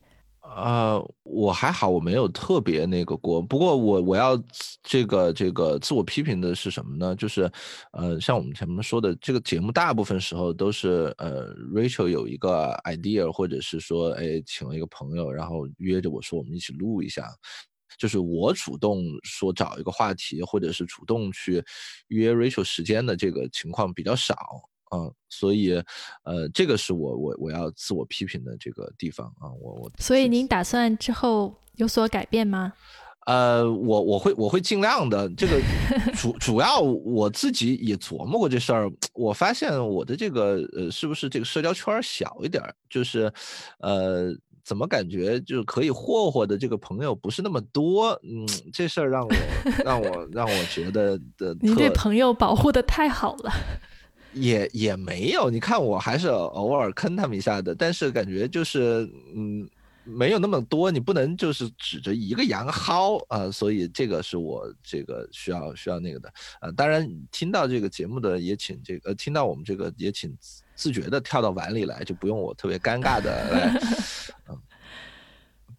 [0.55, 3.41] 呃，我还好，我没有特别那个过。
[3.41, 4.41] 不过我我要
[4.81, 7.15] 这个这个自我批评的是什么呢？
[7.15, 7.51] 就是
[7.91, 17.27] 呃，像我们前面说的，这个节目大部分时候都是呃，Rachel 有一个 idea，或者是说哎，请了一个朋友，然后约着我说我们一起录一下。
[17.97, 21.63] 就是我主动说找一个话题，或者是主动去
[22.09, 24.35] 约 Rachel 时间的这个情况比较少
[24.95, 25.73] 嗯，所以
[26.23, 29.91] 呃，这个是我我我要自我批评的这个地方啊，我我。
[29.99, 32.71] 所以您打算之后有所改变吗？
[33.25, 35.27] 呃，我我会我会尽量的。
[35.35, 35.61] 这个
[36.15, 42.63] 主主要我自己也琢磨过这事儿，我发现我的这个呃，是不是这个社交圈小一点？
[42.89, 43.29] 就是
[43.79, 44.33] 呃。
[44.67, 48.09] 怎么感觉就是可以霍霍的这个朋友不是那么多？
[48.21, 49.33] 嗯，这事儿让我
[49.85, 51.55] 让我让我觉得的。
[51.61, 53.51] 您对朋友保护的太好了。
[54.33, 59.65] 也也没有，你看我还是偶尔坑他们一下的，但是感觉就是嗯，
[60.03, 66.69] 没有那么多，你不能就是指着一个羊薅啊，所以这个是我这个需要需要那个的啊。
[66.73, 70.37] 当然，听到这个节目的也请这个听到我们这个也请。
[70.77, 73.81] 自觉的跳到碗里来，就不用我特别尴尬的来，嗯，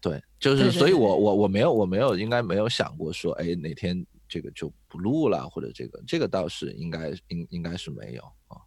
[0.01, 8.57] 对，就是，所以我我我没有我没有应该没有想过说，哎，哪天这个就不录了，或者这个这个倒是应该应应该是没有啊。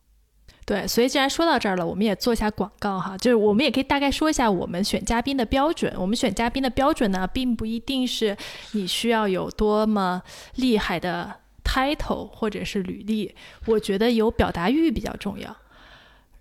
[0.64, 5.92] 对，所以既然说到这儿了，我们也做一下广告哈，就是我们也可以大概说一下我们选嘉宾的标准。
[5.96, 8.36] 我们选嘉宾的标准呢，并不一定是
[8.72, 10.22] 你需要有多么
[10.56, 13.34] 厉害的 title 或者是履历，
[13.66, 15.56] 我觉得有表达欲比较重要。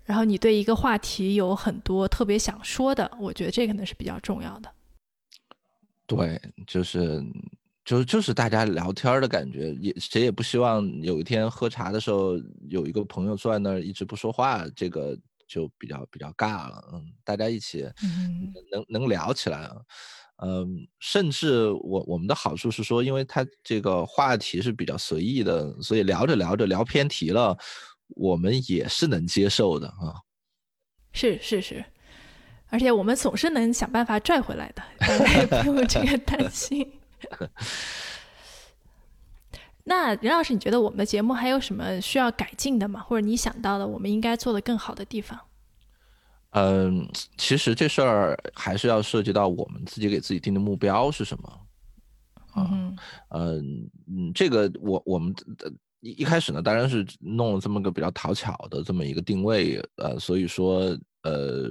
[0.04, 4.70] 然后你对一个话题有很多特别想说的，我觉得这可能是比较重要的。
[6.16, 7.22] 对，就是
[7.84, 12.36] 就就是大家聊天的感觉，也谁也不希望有一天喝茶的时候
[12.68, 16.84] 有一个朋友坐在那儿一直不说话，这个就比较比较尬了。
[16.92, 17.82] 嗯，大家一起
[18.70, 19.76] 能能聊起来啊。
[20.44, 27.56] 嗯，甚至我我们的好处是说，因为它这个话题是比较随意的，所以聊着聊着聊偏题了，
[28.08, 30.18] 我们也是能接受的啊。
[31.12, 31.84] 是是是，
[32.72, 36.90] 而且我们总是能想办法拽回来的，大家也不用这个担心。
[39.84, 43.00] 那任老师，你觉得我们的节目还有什么需要改进的吗？
[43.00, 45.38] 或者你想到的我们应该做的更好的地方？
[46.52, 47.06] 嗯，
[47.36, 51.60] 其实这事儿还是要涉及到我们自己给自己定的目标是什么。
[52.56, 52.96] 嗯
[53.28, 61.68] 嗯嗯，这个我我们的一一开始呢，当然是弄了这么个比较讨巧的这么一个定位，呃，所以说呃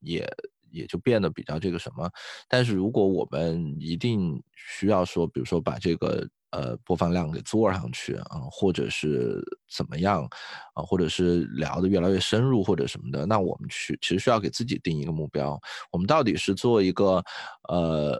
[0.00, 0.28] 也
[0.70, 2.10] 也就变得比较这个什么。
[2.48, 6.28] 但是如果我们一定需要说，比如说把这个。
[6.50, 9.38] 呃，播放量给做上去啊，或者是
[9.70, 10.26] 怎么样
[10.72, 15.60] 啊，或者是聊的越来越深入或者什么的，那我们去其实需要给自己定一个目标，
[15.92, 17.22] 我们到底是做一个
[17.68, 18.18] 呃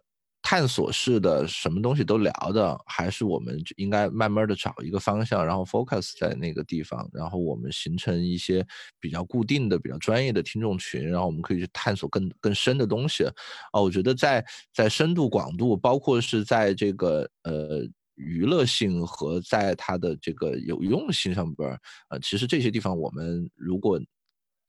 [0.48, 8.66] 探索式的什么东西都聊的，还是我们应该慢慢的找一个方向，然后 focus 在那个地方，然后我们形成一些
[8.98, 13.24] 比较固定的、比较专业的听众群，然后我们可以去探索更更深的东西
[13.72, 13.78] 啊。
[13.82, 17.86] 我觉得在在深度、广度，包括是在这个呃。
[18.20, 23.96] 娱乐性和在它的这个有用性上边儿，呃，其实这些地方我们如果，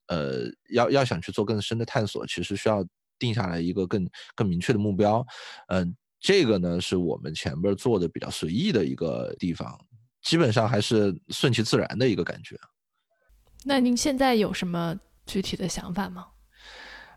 [0.05, 2.85] 呃，要要想去做更深的探索，其实需要
[3.19, 5.25] 定下来一个更更明确的目标，
[5.67, 9.77] 嗯，这个呢是我们前边做的比较随意的一个地方，
[10.23, 12.58] 基本上还是顺其自然的一个感觉。
[13.65, 16.25] 那您现在有什么具体的想法吗？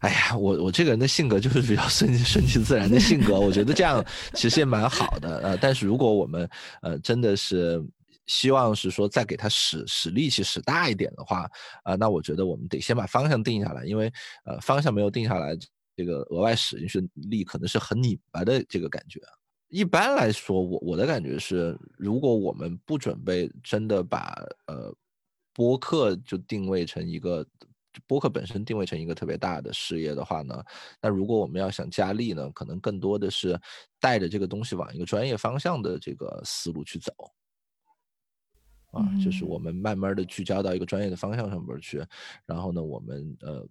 [0.00, 5.38] 哎呀，我我这个人的性格就是比较顺顺其自然的性格，我觉得这样其实也蛮好的。
[5.38, 6.50] 呃，但是如果我们
[6.82, 7.80] 呃真的是
[8.26, 11.48] 希望是说再给他使使力气使大一点的话，
[11.84, 14.12] 啊，那我觉得我们得先把方向定下来，因为
[14.44, 15.56] 呃方向没有定下来，
[16.02, 19.20] 这个额外使进去力可能是很拧巴的这个感觉。
[19.68, 24.34] 一般来说，我我的感觉是，如果我们不准备真的把
[24.66, 24.94] 呃
[25.52, 27.46] 播客就定位成一个。
[28.06, 30.64] 播客本身定位成一个特别大的事业的话呢，
[30.98, 33.60] 那如果我们要想加力呢，可能更多的是
[34.00, 37.12] 带着这个东西往一个专业方向的这个思路去走，
[38.92, 42.02] 啊，就是我们慢慢的聚焦到一个专业的方向上边去，
[42.46, 43.68] 然后呢，我们呃。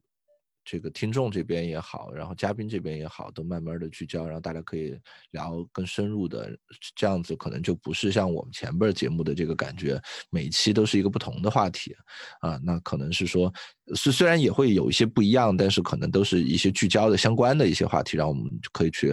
[0.63, 4.97] 这个听众这边也好，然后嘉宾这边也好，都慢慢的聚焦，然后大家可以
[5.32, 6.56] 聊更深入的，
[6.95, 11.95] 这样子可能就不是像我们前边节目的这个感觉，每期都是一个不同的话题，
[12.41, 13.52] 啊，那可能是说，
[13.96, 19.12] 虽虽然也会有一些不一样，但是可能都是一些聚焦的相关的一些话题，让我们可以去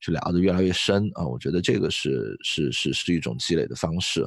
[0.00, 4.22] 去聊的越来越深啊，我觉得这个是是是是一种积累的方式，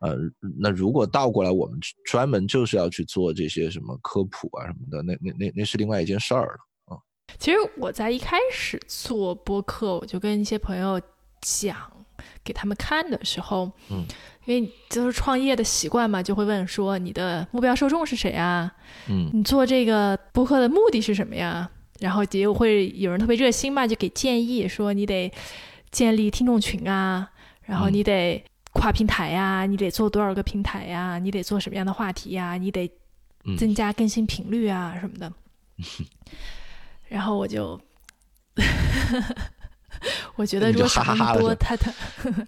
[0.00, 0.16] 呃，
[0.58, 6.06] 那如果倒过来，我们专门就是要去做这些什么科普啊什么的，那那那那是另外一。
[6.06, 7.02] 件事儿了啊！
[7.36, 11.00] 其实我在一开始做播客，我就跟一些朋友
[11.40, 11.76] 讲，
[12.44, 14.04] 给他们看的时候，嗯，
[14.44, 18.72] 因为就是创业的习惯嘛，就会问说你的目标受众是谁啊？
[19.08, 21.68] 嗯，你做这个播客的目的是什么呀？
[22.00, 25.32] 然后也会有人特别热心嘛，就给建议说你得
[25.90, 27.30] 建立听众群啊，
[27.62, 31.18] 然后你得跨平台呀，你得做多少个平台呀？
[31.18, 32.58] 你得做什么样的话题呀？
[32.58, 32.90] 你得
[33.56, 35.32] 增加更新频率啊什么的。
[37.08, 37.80] 然后我就，
[40.36, 41.92] 我觉得如果想那么多，他他，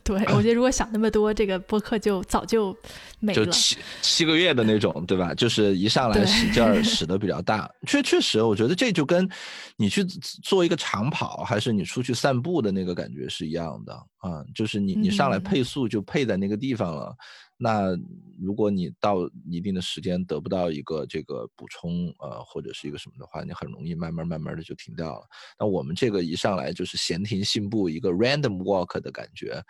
[0.04, 2.76] 对我觉得如果想那么多，这个播客就早就
[3.20, 3.44] 没了。
[3.44, 5.32] 就七七个月的那种，对吧？
[5.34, 9.28] 就是一上来使劲儿使的比较大， 确确实，我觉得这就跟
[9.76, 14.44] 你去做一个长跑，还是你出去散步的那个感觉是一样的啊。
[14.54, 17.16] 就是你你上来配速就配在那个地方了。
[17.60, 17.98] 那
[18.40, 25.26] 如果你到一定的时间得不到一个这个补充，呃，或者是一个什么的话，你很容易慢慢慢慢的就停掉了。
[25.58, 29.60] 那我们这个一上来就是闲庭信步，一个 random walk 的感觉，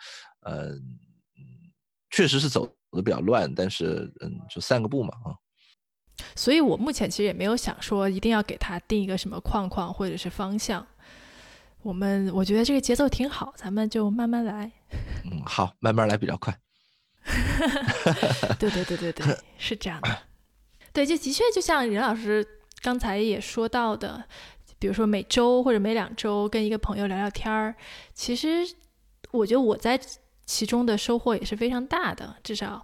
[0.41, 0.79] 嗯，
[2.11, 5.33] 确实是走的比较乱，但是嗯，就散个步嘛，啊。
[6.35, 10.85] 所以我目前其实也没有想说一定要给他定一个什么框框或者是方向。
[11.81, 14.71] 我们我觉得这个节奏挺好，咱们就慢慢来。
[15.23, 16.55] 嗯，好，慢慢来比较快。
[18.59, 20.17] 对对对对对，是这样的。
[20.91, 22.45] 对，就的确就像任老师
[22.81, 24.23] 刚才也说到的，
[24.79, 27.75] 比如说每周或者每两周跟一个朋友聊聊天儿，
[28.13, 28.67] 其实
[29.31, 29.99] 我觉得我在
[30.45, 32.83] 其中的收获也是非常大的，至少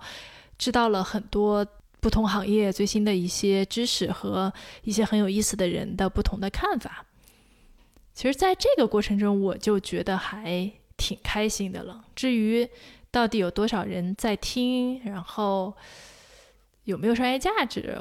[0.58, 1.66] 知道了很多
[2.00, 7.06] 不同行业最新的一些知识和一些很有意思的人的不同的看法。
[8.14, 12.06] 其实，在这个过程中，我就觉得还挺开心的了。
[12.16, 12.70] 至于，
[13.16, 15.02] 到底有多少人在听？
[15.06, 15.74] 然后
[16.84, 17.98] 有没有商业价值？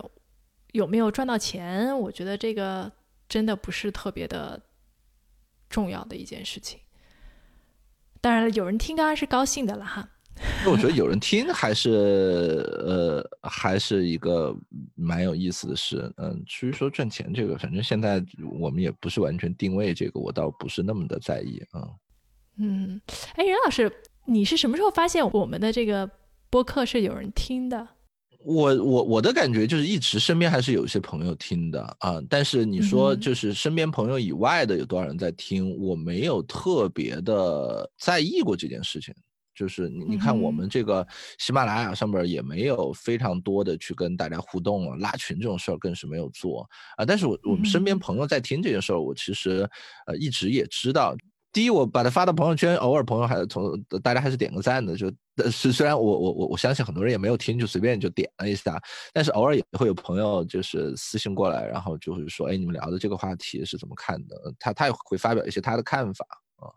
[0.72, 1.96] 有没有赚到钱？
[2.00, 2.90] 我觉得这个
[3.28, 4.60] 真的不是特别的
[5.70, 6.80] 重要的一件事情。
[8.20, 10.08] 当然了，有人听当然是高兴的了哈。
[10.64, 11.90] 那我觉得有人听还是
[12.84, 14.52] 呃还是一个
[14.96, 16.12] 蛮有意思的事。
[16.16, 18.20] 嗯，至于说赚钱这个，反正现在
[18.58, 21.88] 我们也不是完全定位这个，我倒不是那么的在意啊。
[22.56, 23.00] 嗯，
[23.36, 23.88] 哎，任老师，
[24.26, 26.10] 你是什么时候发现我们的这个
[26.50, 27.88] 播客是有人听的？
[28.46, 39.14] 我我我的感觉就是一直身边还是有一些朋友听的啊，但是你说就是身边朋友以外的有多少人在听，我没有特别的在意过这件事情。
[39.54, 41.06] 就是你你看我们这个
[41.38, 47.04] 喜马拉雅上面也没有非常多的去跟大家互动啊，拉群这种事儿更是没有做啊。
[47.06, 49.66] 但是我我们身边朋友在听这件事儿，我其实
[50.06, 51.16] 呃一直也知道。
[51.54, 55.10] 第一，我把它发到朋友圈，偶尔朋友还从大家还是点个赞的，就
[55.50, 58.78] 虽虽然我我我我相信很多人也没有听，就随便就点了一下，
[59.12, 64.36] 但是偶尔也会有朋友就是私信过来，然后就是说，哎，你们聊的这个话题是怎么看的？
[64.58, 66.26] 他他也会发表一些他的看法
[66.56, 66.68] 啊，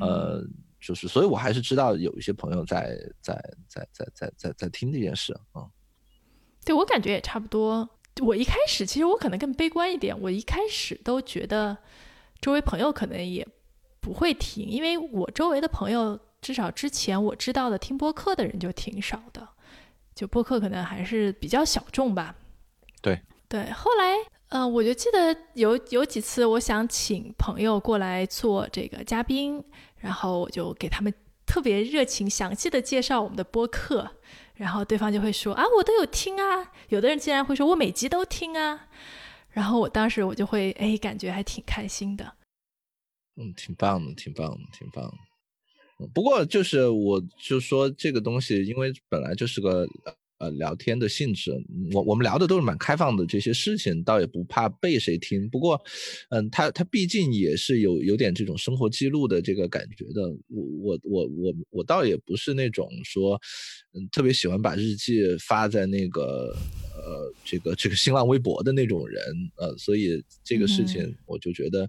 [0.00, 0.42] 呃。
[0.78, 3.34] 就是，所以我还是知道有一些朋友在在
[3.66, 5.66] 在在在在在听这件事啊。
[6.64, 7.88] 对我感觉也差不多。
[8.22, 11.76] 我一开始其实我可能更悲观一点，我一开始都觉得
[12.40, 13.44] 周围朋友可能也
[14.06, 19.48] 不会听，因为我周围的朋友至少之前我知道的听播客的人就挺少的，
[20.14, 22.36] 就播客可能还是比较小众吧。
[23.02, 24.14] 对对，后来
[24.50, 29.64] 嗯，我就记得有有几次我想请朋友过来做这个嘉宾。
[29.96, 31.12] 然后我就给他们
[31.44, 34.08] 特别热情、详细的介绍我们的播客，
[34.54, 36.70] 然后对方就会说啊，我都有听啊。
[36.90, 38.86] 有的人竟然会说我每集都听啊。
[39.50, 42.34] 然后我当时我就会哎，感觉还挺开心的。
[43.36, 46.06] 嗯，挺棒的，挺棒的，挺棒的。
[46.14, 49.86] 不过就是我就说这个东西，因为本来就是个。
[50.38, 51.50] 呃，聊天的性质，
[51.94, 55.48] 我我们聊的都是蛮开放的这些事情，倒也不怕被谁听。
[55.48, 55.82] 不过，
[56.28, 60.28] 嗯，他他毕竟也是有有点这种生活记录的这个感觉的。
[60.50, 63.40] 我我我我我倒也不是那种说，
[63.94, 66.54] 嗯，特别喜欢把日记发在那个
[66.94, 69.18] 呃这个这个新浪微博的那种人。
[69.56, 71.88] 呃，所以这个事情我就觉得，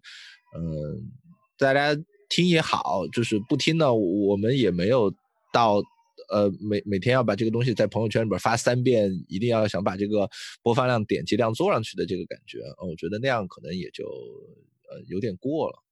[0.56, 1.12] 嗯，
[1.58, 1.96] 大家
[2.30, 5.14] 听也好，就是不听呢，我们也没有
[5.52, 5.82] 到。
[6.30, 10.30] 呃，每每天要把这个东西在朋友圈里边发三遍，一定要想把这个
[10.62, 15.84] 播放量、点击量做上去的这个感觉，我觉得那样可能也就呃有点过了。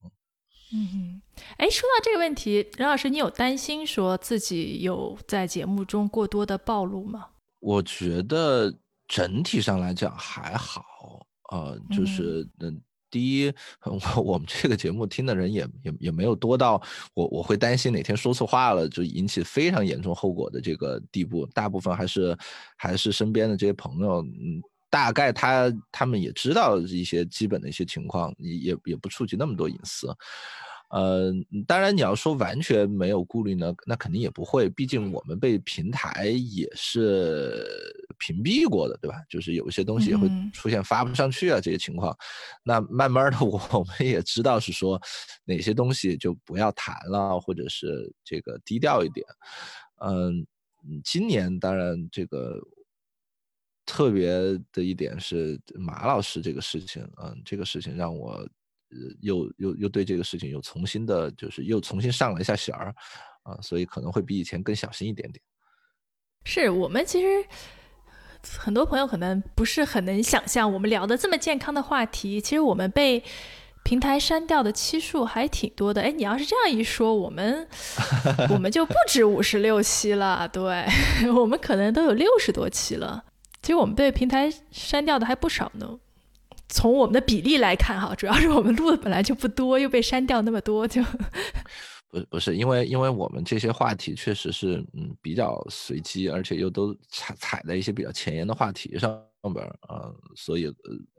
[0.74, 1.22] 嗯嗯，
[1.56, 7.30] 哎，说到这个问题，任老师，你有担心说自己有在节目中过多的暴露吗？
[7.62, 12.82] 我觉得整体上来讲还好，呃，就是嗯。
[13.16, 13.54] 第一，
[13.86, 16.82] 我我们这个节目听的人也也也没有多到
[17.14, 21.46] 我我会担心哪天说错话了就引起非常严重后果的这个地步。
[21.54, 22.38] 大部分还是
[22.76, 30.14] 还是身边的这些朋友，嗯，大概他他们也知道一些基本的一些情况，也也不触及那么多隐私。
[30.90, 31.34] 呃，
[31.66, 37.66] 当然你要说完全没有顾虑呢，那肯定也不会，毕竟我们被平台也是
[38.20, 39.18] 屏蔽过的，对吧？
[39.30, 42.16] 就是有一些东西也会出现发不上去啊这些情况，
[42.64, 45.02] 那慢慢的 我们也知道是说
[45.44, 49.26] 哪些东西就不要谈了，或者是这个低调一点。
[50.02, 50.46] 嗯，
[51.04, 52.60] 今年当然这个
[53.86, 54.30] 特别
[54.72, 58.48] 的一点是马老师这个事情，嗯，这个事情让我。
[59.20, 62.96] 又又又对这个事情又重新的，就是又重新上了一下弦儿，
[63.44, 65.44] 啊，所以可能会比以前更小心一点点。
[66.46, 67.46] 是我们其实
[68.58, 73.24] 很多朋友可能不是很能想象，我们聊的这么健康的话题，其实我们被
[73.84, 76.02] 平台删掉的期数还挺多的。
[76.02, 77.68] 哎，你要是这样一说，我们
[78.50, 80.86] 我们就不止五十六期了，对
[81.36, 83.24] 我们可能都有六十多期了。
[83.62, 85.98] 其实我们被平台删掉的还不少呢。
[86.68, 91.04] 从我们的比例来看，哈，主要是我们录的本来就不多，又被删掉那么多，就
[92.20, 99.22] 不不是因为因为我们这些话题确实是嗯比较随机，而且又都踩踩在一些比较前沿的话题上
[99.54, 100.74] 边啊，所以呃。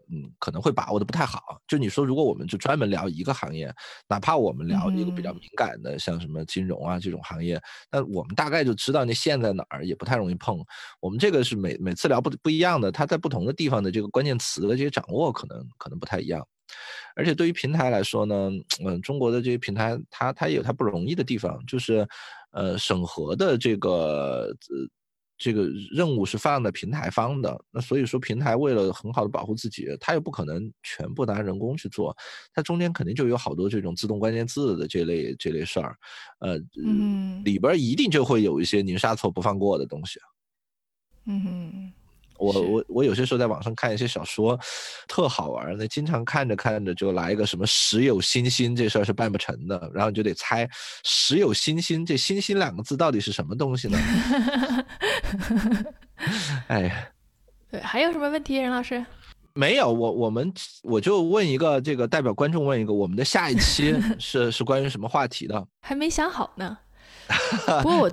[0.08, 1.60] 嗯，可能会把握的不太好。
[1.66, 3.74] 就你说，如果我们就专门聊一个行业，
[4.08, 10.64] 哪怕我们聊一个比较敏感的，像什么金融啊这种行业，那我们大概就知道那线在哪儿，也不太容易碰。
[11.00, 16.46] 我们这个是每每次聊不不一样的，它在不同的地方的这个关键词的这些掌握，可能可能不太一样。
[17.16, 18.50] 而且对于平台来说呢，
[18.84, 22.06] 嗯，中国的这些平台，它它也有它不容易的地方，就是
[22.52, 24.88] 呃审核的这个呃。
[25.38, 32.16] 这个任务是放在平台方的，那所以说平台为了很好的保护自己，它又不可能全部拿人工去做，
[32.54, 35.94] 它中间肯定就有好多这种自动关键字的这类这类事儿，
[36.38, 36.56] 呃，
[37.44, 40.18] 里边一定就会有一些宁杀错不放过的东西。
[41.26, 41.92] 嗯，
[42.38, 44.58] 我我我有些时候在网上看一些小说，
[45.08, 50.68] 特好玩儿，那经常看着看着就来一个什么时有星星这事儿是办不成的，然后你就得猜
[51.04, 53.98] 时有星星这星星两个字到底是什么东西呢？
[56.68, 57.08] 哎呀。
[57.68, 59.04] 对，还有什么问题，任老师？
[59.54, 65.66] 没有，我我们我就问一个，这个代表观众问一个，我们的下一期 是是关于什么话题的？
[65.80, 66.78] 还没想好呢。
[67.82, 68.10] 不过我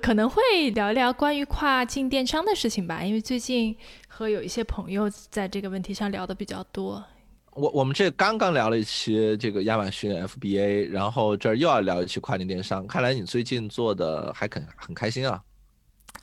[0.00, 0.42] 可能会
[0.74, 3.76] 聊一聊关于跨境电商的事情吧，因为最近
[4.08, 7.04] 和有一些朋友在这个问题上聊的比较多。
[7.52, 15.42] 我我们这刚刚聊了一期这个亚马逊 FBA，然后这儿又要聊一期跨境电商，看来你最近做的还很很开心啊。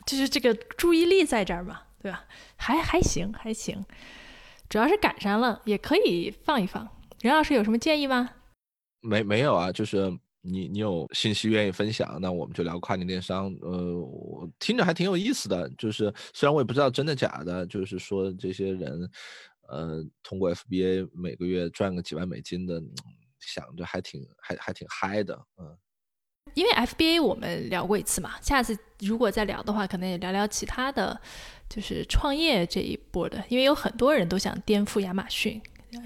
[0.05, 2.23] 就是这个注意力在这儿嘛，对吧？
[2.55, 3.83] 还还行，还行，
[4.69, 6.87] 主要是赶上了，也可以放一放。
[7.21, 8.29] 任老师有什么建议吗？
[9.01, 10.17] 没没有啊，就是
[10.47, 13.53] 你你有信息愿意分享，那我们就聊跨境电商。
[13.61, 19.09] 呃，我听着还挺有意思的，就是虽然我也不知道真的假的，就是说这些人，
[19.67, 22.93] 呃，通过 FBA 每个月赚个几万美金的，嗯
[23.39, 25.77] 想着还挺还还挺嗨的，嗯。
[26.53, 31.19] 因为 FBA 我们聊过一次嘛，下次如果再聊的话，可能也聊聊其他的，
[31.69, 35.61] 就是创业这一波的，因为有很多人都想颠覆亚马逊，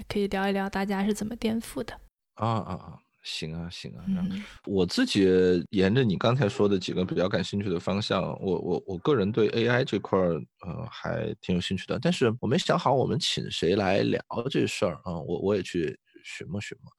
[0.08, 1.94] 可以聊一聊大家是怎么颠覆的。
[2.34, 2.98] 啊啊啊！
[3.22, 4.44] 行啊行啊，然后嗯。
[4.66, 5.24] 我自己
[5.70, 10.34] 沿着你刚才说的几个比较感兴趣的方向，我我我个人对 AI 这块儿
[10.66, 14.20] 呃还挺有兴趣的，但是我没想好我们请谁来聊
[14.50, 16.90] 这事儿啊，我我也去寻摸寻摸，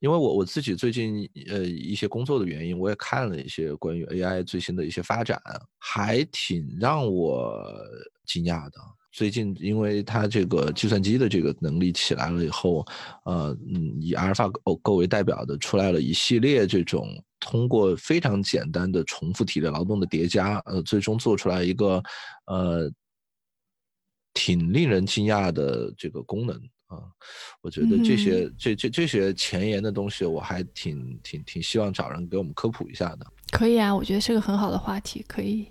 [0.00, 5.40] 因为我我自己最近呃一些工作的原因，我也看了一些关于 AI 最新的一些发展，
[5.78, 7.64] 还挺让我
[8.26, 8.78] 惊讶的。
[9.14, 12.84] 最近，因为它这个计算机的这个能力起来了以后，
[13.24, 17.08] 呃，嗯，以阿尔法狗狗为代表的出来了一系列这种
[17.38, 22.02] 通过非常简单的重复体力劳动的叠加，呃，最终做出来一个
[22.46, 22.90] 呃
[24.34, 26.56] 挺令人惊讶的这个功能
[26.88, 26.98] 啊。
[27.62, 33.24] 我觉得这些、这这这些前沿的东西，我还挺挺挺希望找人给我们科普一下的。
[33.52, 35.68] 可以啊，我觉得是个很好的话题，可以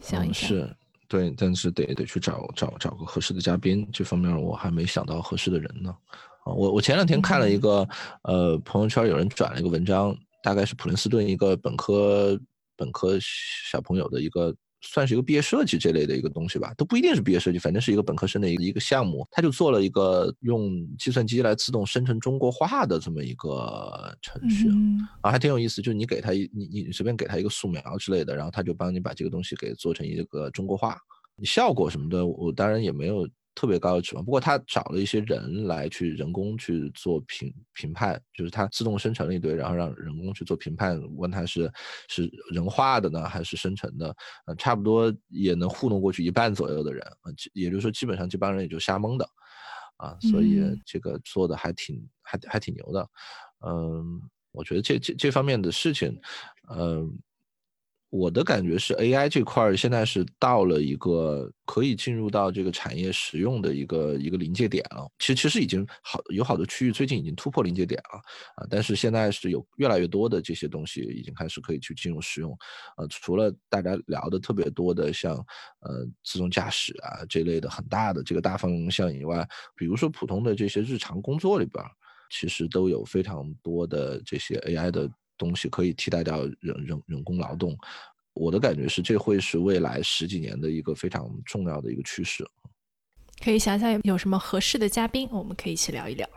[0.00, 0.48] 想一嗯、想。
[0.48, 0.76] 是。
[1.08, 5.90] 对，但是得得去找找找个合适的嘉宾，这方面我还没想到合适的人呢。
[6.44, 7.88] 啊，我我前两天看了一个，
[8.22, 12.38] 呃，朋友圈有人转了一个文章，大概是普林斯顿一个本科
[12.76, 24.68] 本科小朋友的一个，算是一个毕业设计这类的一个东西吧，都不一定是毕业设计，反正是一个本科生的一个一个项目，他就做了一个用计算机来自动生成中国画的这么一个程序。
[24.68, 30.98] 嗯啊，还挺有意思，就是你给他一你你随便给他一个素描之类的，然后他就帮你把这个东西给做成一个中国画。
[31.42, 34.24] 效果什么的，我当然也没有特别高的指望。
[34.24, 41.68] 不过他找了一些人来去人工去做评评判，就是他自动生成了一堆，然后让人工去做评判，问他是
[42.08, 44.14] 是人画的呢还是生成的，
[44.46, 49.28] 呃，差不多也能糊弄过去一半左右的人，呃，也就是说基本上这帮人也就瞎蒙的。
[49.98, 53.08] 啊，所以嗯这个做的还挺还还挺牛的，
[53.66, 54.20] 嗯，
[54.52, 56.14] 我觉得这这这方面的事情，
[56.68, 57.18] 嗯，
[58.10, 65.10] 我的感觉是 AI 这块现在是到了一个可以进入到这个产业使用的一个一个临界点了。
[65.18, 68.18] 其实其实已经好有好多区域最近已经突破临界点了
[68.56, 72.56] 啊，但是现在是有越来越多的这些东西已经开始可以去进入使用。
[72.96, 75.34] 呃，除了大家聊的特别多的像
[75.80, 79.46] 呃自动驾驶啊这类的很大的这个大方向以外，
[79.76, 81.84] 比如说普通的这些日常工作里边，
[82.30, 87.76] 其实都有非常多的这些 AI 的东西可以替代掉人人人工劳动。
[88.34, 92.46] 我的感觉是，这会是未来十几年的一个非常重要的一个趋势。
[93.42, 96.28] 可以想想有什么合适的嘉宾，我们可以一起聊一聊。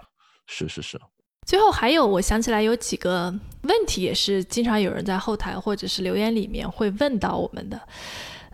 [0.47, 0.99] 是是是，
[1.45, 3.33] 最后还有，我想起来有几个
[3.63, 7.87] 问题，也是经常有人在后台或者是留言里面会问到我们的。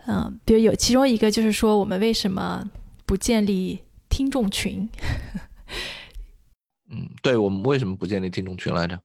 [0.06, 2.68] 嗯，比如有其中一个就是说，我们为什么
[3.04, 4.88] 不建立听众群？
[6.90, 9.00] 嗯，对我们为什么不建立听众群来着？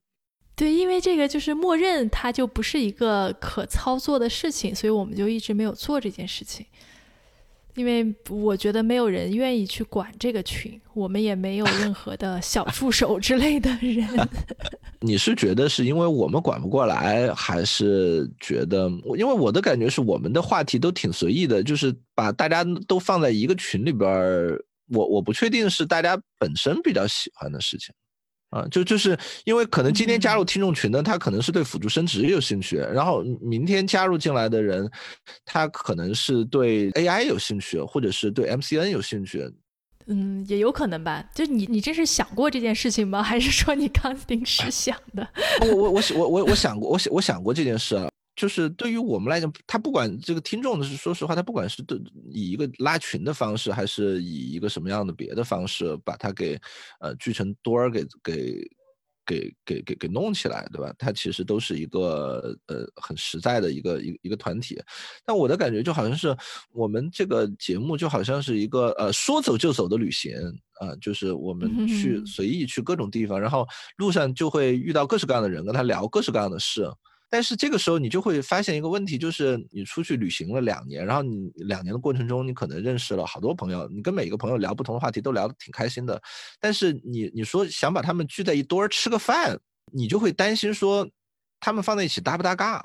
[0.62, 6.64] 对，因为这个就是默认它就不是一个可操作的事情，所以我们就一直没有做这件事情。
[7.74, 14.08] 因为我觉得没有人愿意去管这个群，我们也没有任何的小助手之类的人。
[15.02, 18.88] 你是觉得是因为我们管不过来，还是觉得？
[19.18, 24.64] 因为我的感觉是我们的话题都挺随意的，就是把大家都放在一个群里边儿。
[24.90, 27.96] 我我不确定是大家本身比较喜欢的事情。
[28.52, 34.90] 啊，就就是因为可能今天加入听众群的，他可能是对辅助生殖有兴趣，然后明天加入进来的人，
[35.46, 39.50] 他可能是对 AI 有兴趣，或者是对 MCN 有兴趣。
[40.08, 41.24] 嗯，也有可能吧。
[41.34, 43.24] 就你，你这是想过这件事情吗？
[43.24, 45.26] 还是说你刚 临时想的？
[45.62, 48.11] 我我我我我我想过，我想我想过这件事啊。
[48.36, 51.98] 就是对于我们来讲，他不管这个听众的是说实话，他不管是对
[52.32, 56.60] 以一个拉群的方式，还是以一个什么样的别的方式，把它给
[57.00, 58.72] 呃聚成多儿给给。
[59.24, 60.92] 给给给给弄起来，对吧？
[60.98, 64.82] 它其实都是一个呃很实在的一个一一个团体。
[65.24, 66.36] 但我的感觉就好像是
[66.74, 70.34] 我们这个节目就好像是一个呃说走就走的旅行
[70.80, 73.66] 啊，就是我们去随意去各种地方，然后
[73.98, 76.92] 路上就会遇到各式各样的人，跟他聊各式各样的事。
[77.32, 86.22] 但是这个时候你就会发现一个问题，就是你出去旅行了两年，然后你两年的过程中，你可能认识了好多朋友，你跟每个朋友聊不同的话题都聊得挺开心的。
[86.60, 89.58] 但是你你说想把他们聚在一堆儿吃个饭，
[89.94, 91.10] 你就会担心说
[91.62, 92.84] 他们放在一起搭不搭嘎？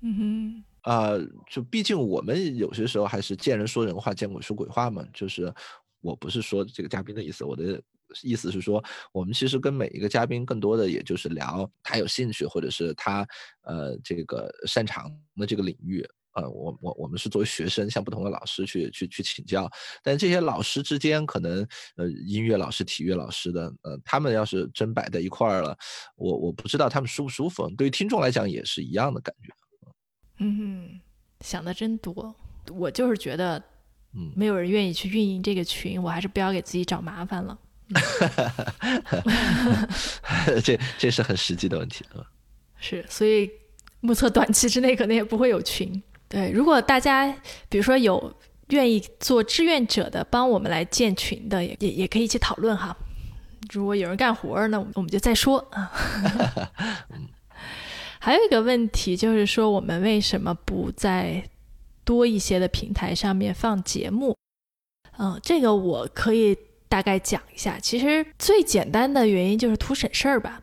[0.00, 1.10] 嗯哼，啊，
[1.50, 5.04] 就毕竟我们有些时候还是见人说人话，见鬼说鬼话嘛。
[5.12, 5.54] 就是
[6.00, 7.78] 我不是说这个嘉宾的意思，我的。
[8.22, 13.26] 意思是说，我们其实跟每一个嘉宾更多的也就是聊他有兴趣或者是他
[13.62, 16.06] 呃这个擅长的这个领域。
[16.36, 19.70] 呃，我我我们是作为学生向不同的老师去去去请教，
[20.02, 25.78] 但这些老师之间可能呃音乐老师、体育老师的呃他们要是真摆在一块儿了，
[26.16, 27.70] 我我不知道他们舒不舒服。
[27.76, 29.54] 对于听众来讲也是一样的感觉。
[30.38, 31.00] 嗯，
[31.42, 32.34] 想的真多。
[32.72, 33.56] 我就是觉得，
[34.16, 37.56] 嗯，没有人愿意去运营这个群，我还是不要给自己找麻烦了。
[40.64, 42.24] 这这是很实际的问题啊。
[42.76, 43.50] 是，所以
[44.00, 46.02] 目测短期之内可能也不会有群。
[46.28, 47.32] 对，如果大家
[47.68, 48.34] 比如说有
[48.68, 52.96] 愿意做志愿者的，帮我们来建群的，也也也可以一起讨论哈。
[53.70, 55.90] 如果有人干活呢，我们就再说啊。
[58.18, 61.44] 还有一个问题就是说，我们为什么不在
[62.04, 64.36] 多一些的平台上面放节目？
[65.18, 66.56] 嗯，这个我可以。
[66.88, 70.62] 大概讲一下，其实最简单的原因就是图省事儿吧。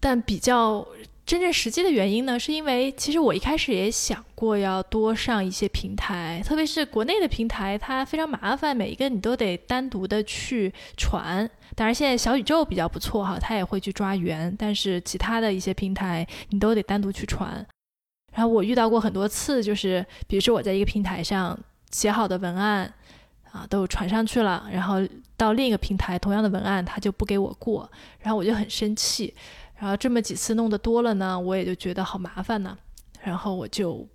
[0.00, 0.86] 但比较
[1.26, 11.48] 真正实际的原因呢，是因为其实我一开始也想过要多上一些平台，特别是国内的平台，它非常麻烦，每一个你都得单独的去传。
[11.76, 17.64] 当然，现在小宇宙比较不错哈，它也会去抓源，但是其他的一些平台你都得单独去传。
[18.32, 21.56] 然后我遇到过很多次，就是比如说我在一个平台上
[21.92, 22.92] 写好的文案。
[23.52, 24.96] 啊，都传上去了，然后
[25.36, 27.90] 到另一个平台，同样的文案他就不给我过，
[28.20, 29.34] 然后我就很生气，
[29.76, 32.78] 然后这么几次弄得多了呢，我也就觉得好麻烦呢，
[33.22, 34.06] 然后我就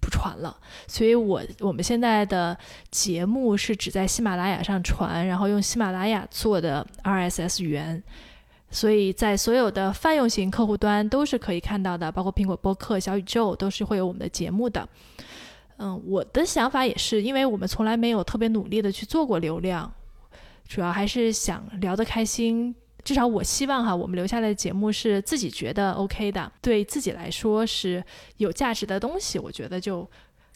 [0.00, 0.56] 不传了。
[0.86, 2.58] 所以我我们现在的
[2.90, 8.02] 节目是只在喜马拉雅上传，然后用喜马拉雅做的 RSS 源，
[8.70, 14.88] 所以在所有的泛用型客户端都是可以看到的，包括苹果播客、小宇宙都是会有我们的节目的。
[15.80, 19.92] 嗯，我的想法也是，因为我们从来没有特别努力的去做过流量，
[20.66, 22.74] 主要还是想聊得开心。
[23.04, 28.02] 至少我希望哈，我们留下来的节目是自己觉得 OK 的，对自己来说是
[28.38, 30.06] 有价值的东西，我觉得就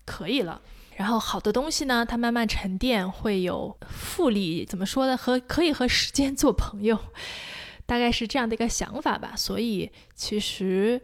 [0.05, 0.61] 可以了。
[0.97, 5.17] 然后好的东西呢，它慢慢沉淀，会有复利，怎么说呢？
[5.17, 6.99] 和可以和时间做朋友，
[7.87, 9.35] 大概是这样的一个想法吧。
[9.37, 11.01] 所以其实。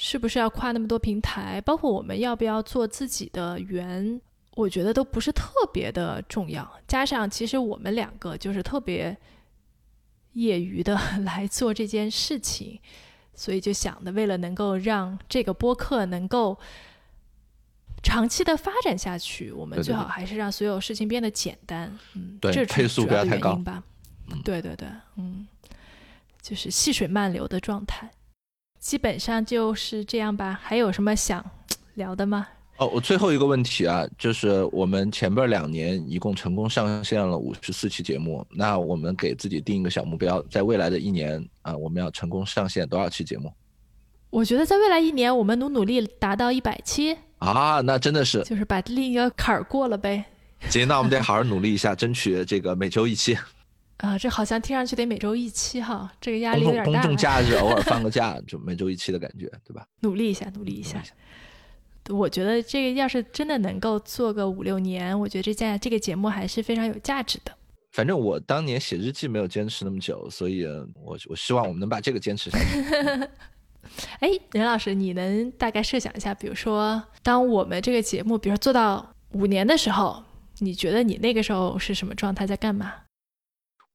[0.00, 1.60] 是不是要跨那么多平台？
[1.62, 4.20] 包括我们要不要做自己的源？
[4.54, 6.70] 我觉得都不是特别的重要。
[6.86, 9.16] 加上其实我们两个就是特别
[10.34, 10.96] 业余的
[11.26, 12.78] 来做这件事情，
[13.34, 16.56] 所以就想的，为了能够让这个播客能够
[18.00, 21.92] 长期的发展下去，我们最好还是让所有事情变得简单。
[22.14, 23.82] 嗯，对这是主要的原因吧？
[24.44, 24.86] 对对对，
[25.16, 25.48] 嗯，
[26.40, 28.08] 就是细水慢流的状态。
[28.78, 31.44] 基本上就是这样吧，还有什么想
[31.94, 32.46] 聊的吗？
[32.76, 43.52] 哦，我最后一个问题啊，就是我们前边两年一共成功上线了五十四期节目，那我们给自己定一个小目标，在未来的一年啊，我们要成功上线多少期节目？
[44.30, 50.24] 我觉得在未来一年，我们努努力达到一百期啊，那真的是就是把另一个坎儿过了呗。
[50.68, 53.36] 行，那我们得好好努力一下，争取这个每周一期。
[53.98, 57.02] 啊，这好像听上去得每周一期哈，这个压力有点大。
[57.02, 59.86] 公众假日 偶尔放个假，就每周一期的感觉，对吧？
[60.00, 61.02] 努力一下，努力一下。
[62.08, 67.52] 我觉得这个要是真的能够做个五六年，我觉得这件这个节目还是非常有价值的。
[67.90, 73.28] 反正我当年写日记没有坚持那么久，所以我我希望我们能把这个坚持下去。
[74.20, 80.22] 哎，任老师，你能大概设想一下，比如说，当我们这个节目，比如说做到五年的时候，
[80.58, 82.92] 你觉得你那个时候是什么状态，在干嘛？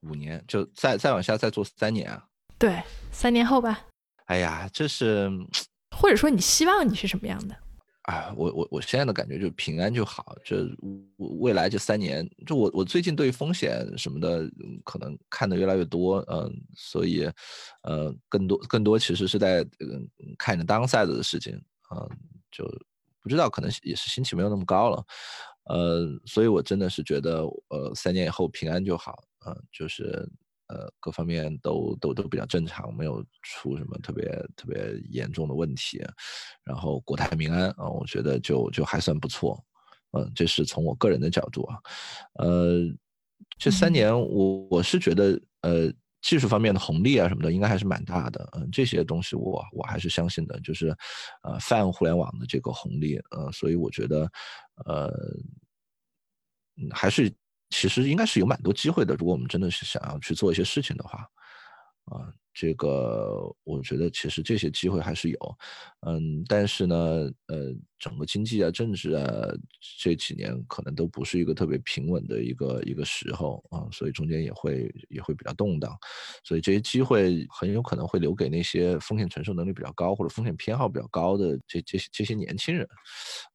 [0.03, 2.25] 五年就再再往下再做三年啊？
[2.57, 2.81] 对，
[3.11, 3.85] 三年后吧。
[4.25, 5.29] 哎呀，这是，
[5.95, 7.55] 或者说你希望你是什么样的？
[8.03, 10.35] 啊，我我我现在的感觉就平安就好。
[10.43, 10.67] 这
[11.39, 14.49] 未来这三年，就我我最近对风险什么的
[14.83, 17.29] 可能看的越来越多，嗯，所以
[17.83, 20.05] 呃，更多更多其实是在嗯
[20.37, 21.53] 看着当赛的的事情，
[21.95, 22.09] 嗯，
[22.51, 22.65] 就
[23.21, 25.05] 不知道可能也是心情没有那么高了，
[25.69, 30.27] 呃，所以我真的是觉得，呃，三年以后平安就好，嗯，就是
[30.67, 34.25] 呃各方面都都都比较正常，没有出什么特别
[34.55, 36.01] 特别严重的问题，
[36.63, 39.63] 然后国泰民安啊，我觉得就就还算不错，
[40.11, 41.77] 嗯，这是从我个人的角度啊，
[42.39, 42.79] 呃，
[43.57, 45.93] 这三年我我是觉得呃。
[46.25, 48.47] 技术方面的红利啊什么的，应该还是蛮大的。
[48.53, 50.95] 嗯，这些东西我我还是相信的，就是，
[51.43, 54.25] 呃，泛互联网的这个红利，呃，所以我觉得，
[54.85, 55.11] 呃，
[56.93, 57.29] 还是
[57.73, 59.15] 其实应该是有蛮多机会的。
[59.15, 61.27] 如果我们真的是想要去做一些事情的话，
[62.05, 62.29] 啊。
[62.53, 65.57] 这个我觉得其实这些机会还是有，
[66.05, 66.95] 嗯，但是呢，
[67.47, 69.25] 呃，整个经济啊、政治啊
[69.99, 75.97] 这几年可能都不是一个特别平稳的一个一个时候啊，所以中间也会也会比较动荡，
[76.43, 82.87] 所以这些机会很有可能会留给那些风险承受能力比较高或者风险偏好比较高的这这些这些年轻人，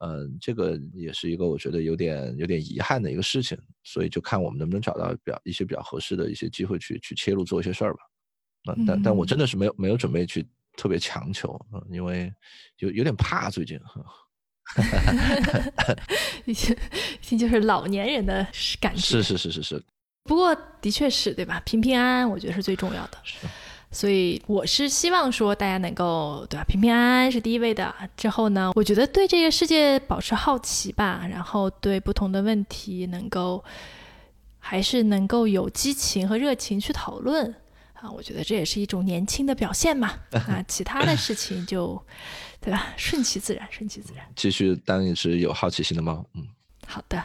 [0.01, 8.01] 嗯，这个也是一个我觉得有点有点遗憾的一个事情，所以就看我们能不能找到比较一些比较合适的一些机会去去切入做一些事儿吧。
[8.87, 10.47] 但但我真的是没有没有准备去
[10.77, 12.33] 特别强求，嗯，因为
[12.79, 13.79] 有有点怕最近，
[16.45, 18.47] 已经已经就是老年人的
[18.81, 19.83] 感觉，是是是是是。
[20.25, 21.61] 不过的确是对吧？
[21.65, 23.19] 平平安安，我觉得是最重要的。
[23.25, 23.47] 是。
[23.91, 26.65] 所以我是希望说大家能够对吧？
[26.65, 27.95] 平平安安是第一位的。
[28.15, 33.65] 之后呢，我觉得对这个世界保持好奇吧，然后对不同的问题能够
[34.59, 37.55] 还是能够有激情和热情去讨论。
[38.01, 40.15] 啊，我觉得这也是一种年轻的表现嘛。
[40.33, 42.01] 啊，其他的事情就，
[42.61, 42.95] 对吧？
[42.97, 44.25] 顺其自然，顺其自然。
[44.37, 46.25] 继续当一只有好奇心的猫。
[46.35, 46.47] 嗯，
[46.87, 47.23] 好的。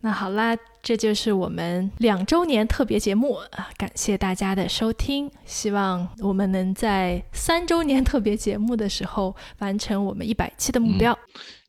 [0.00, 3.68] 那好啦，这就是我们两周年特别节目啊！
[3.76, 11.18] 感谢大家的收听，希望我们能在三周年特别节目的时候完成我们一百期的目标。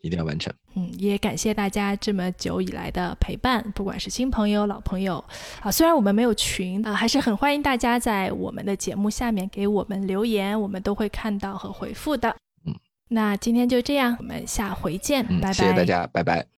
[0.01, 0.53] 一定要完成。
[0.75, 5.23] 嗯，也感谢大家这么久以来的陪伴，不管是新朋友、老朋友
[5.61, 5.71] 啊。
[5.71, 12.35] 虽然我们没有群啊，还是很欢迎大家在我们的节目下面给我们留言，我们都会看到和回复的。
[12.65, 12.75] 嗯，
[13.09, 15.53] 那今天就这样，我们下回见，拜拜。
[15.53, 16.45] 谢谢大家，拜拜。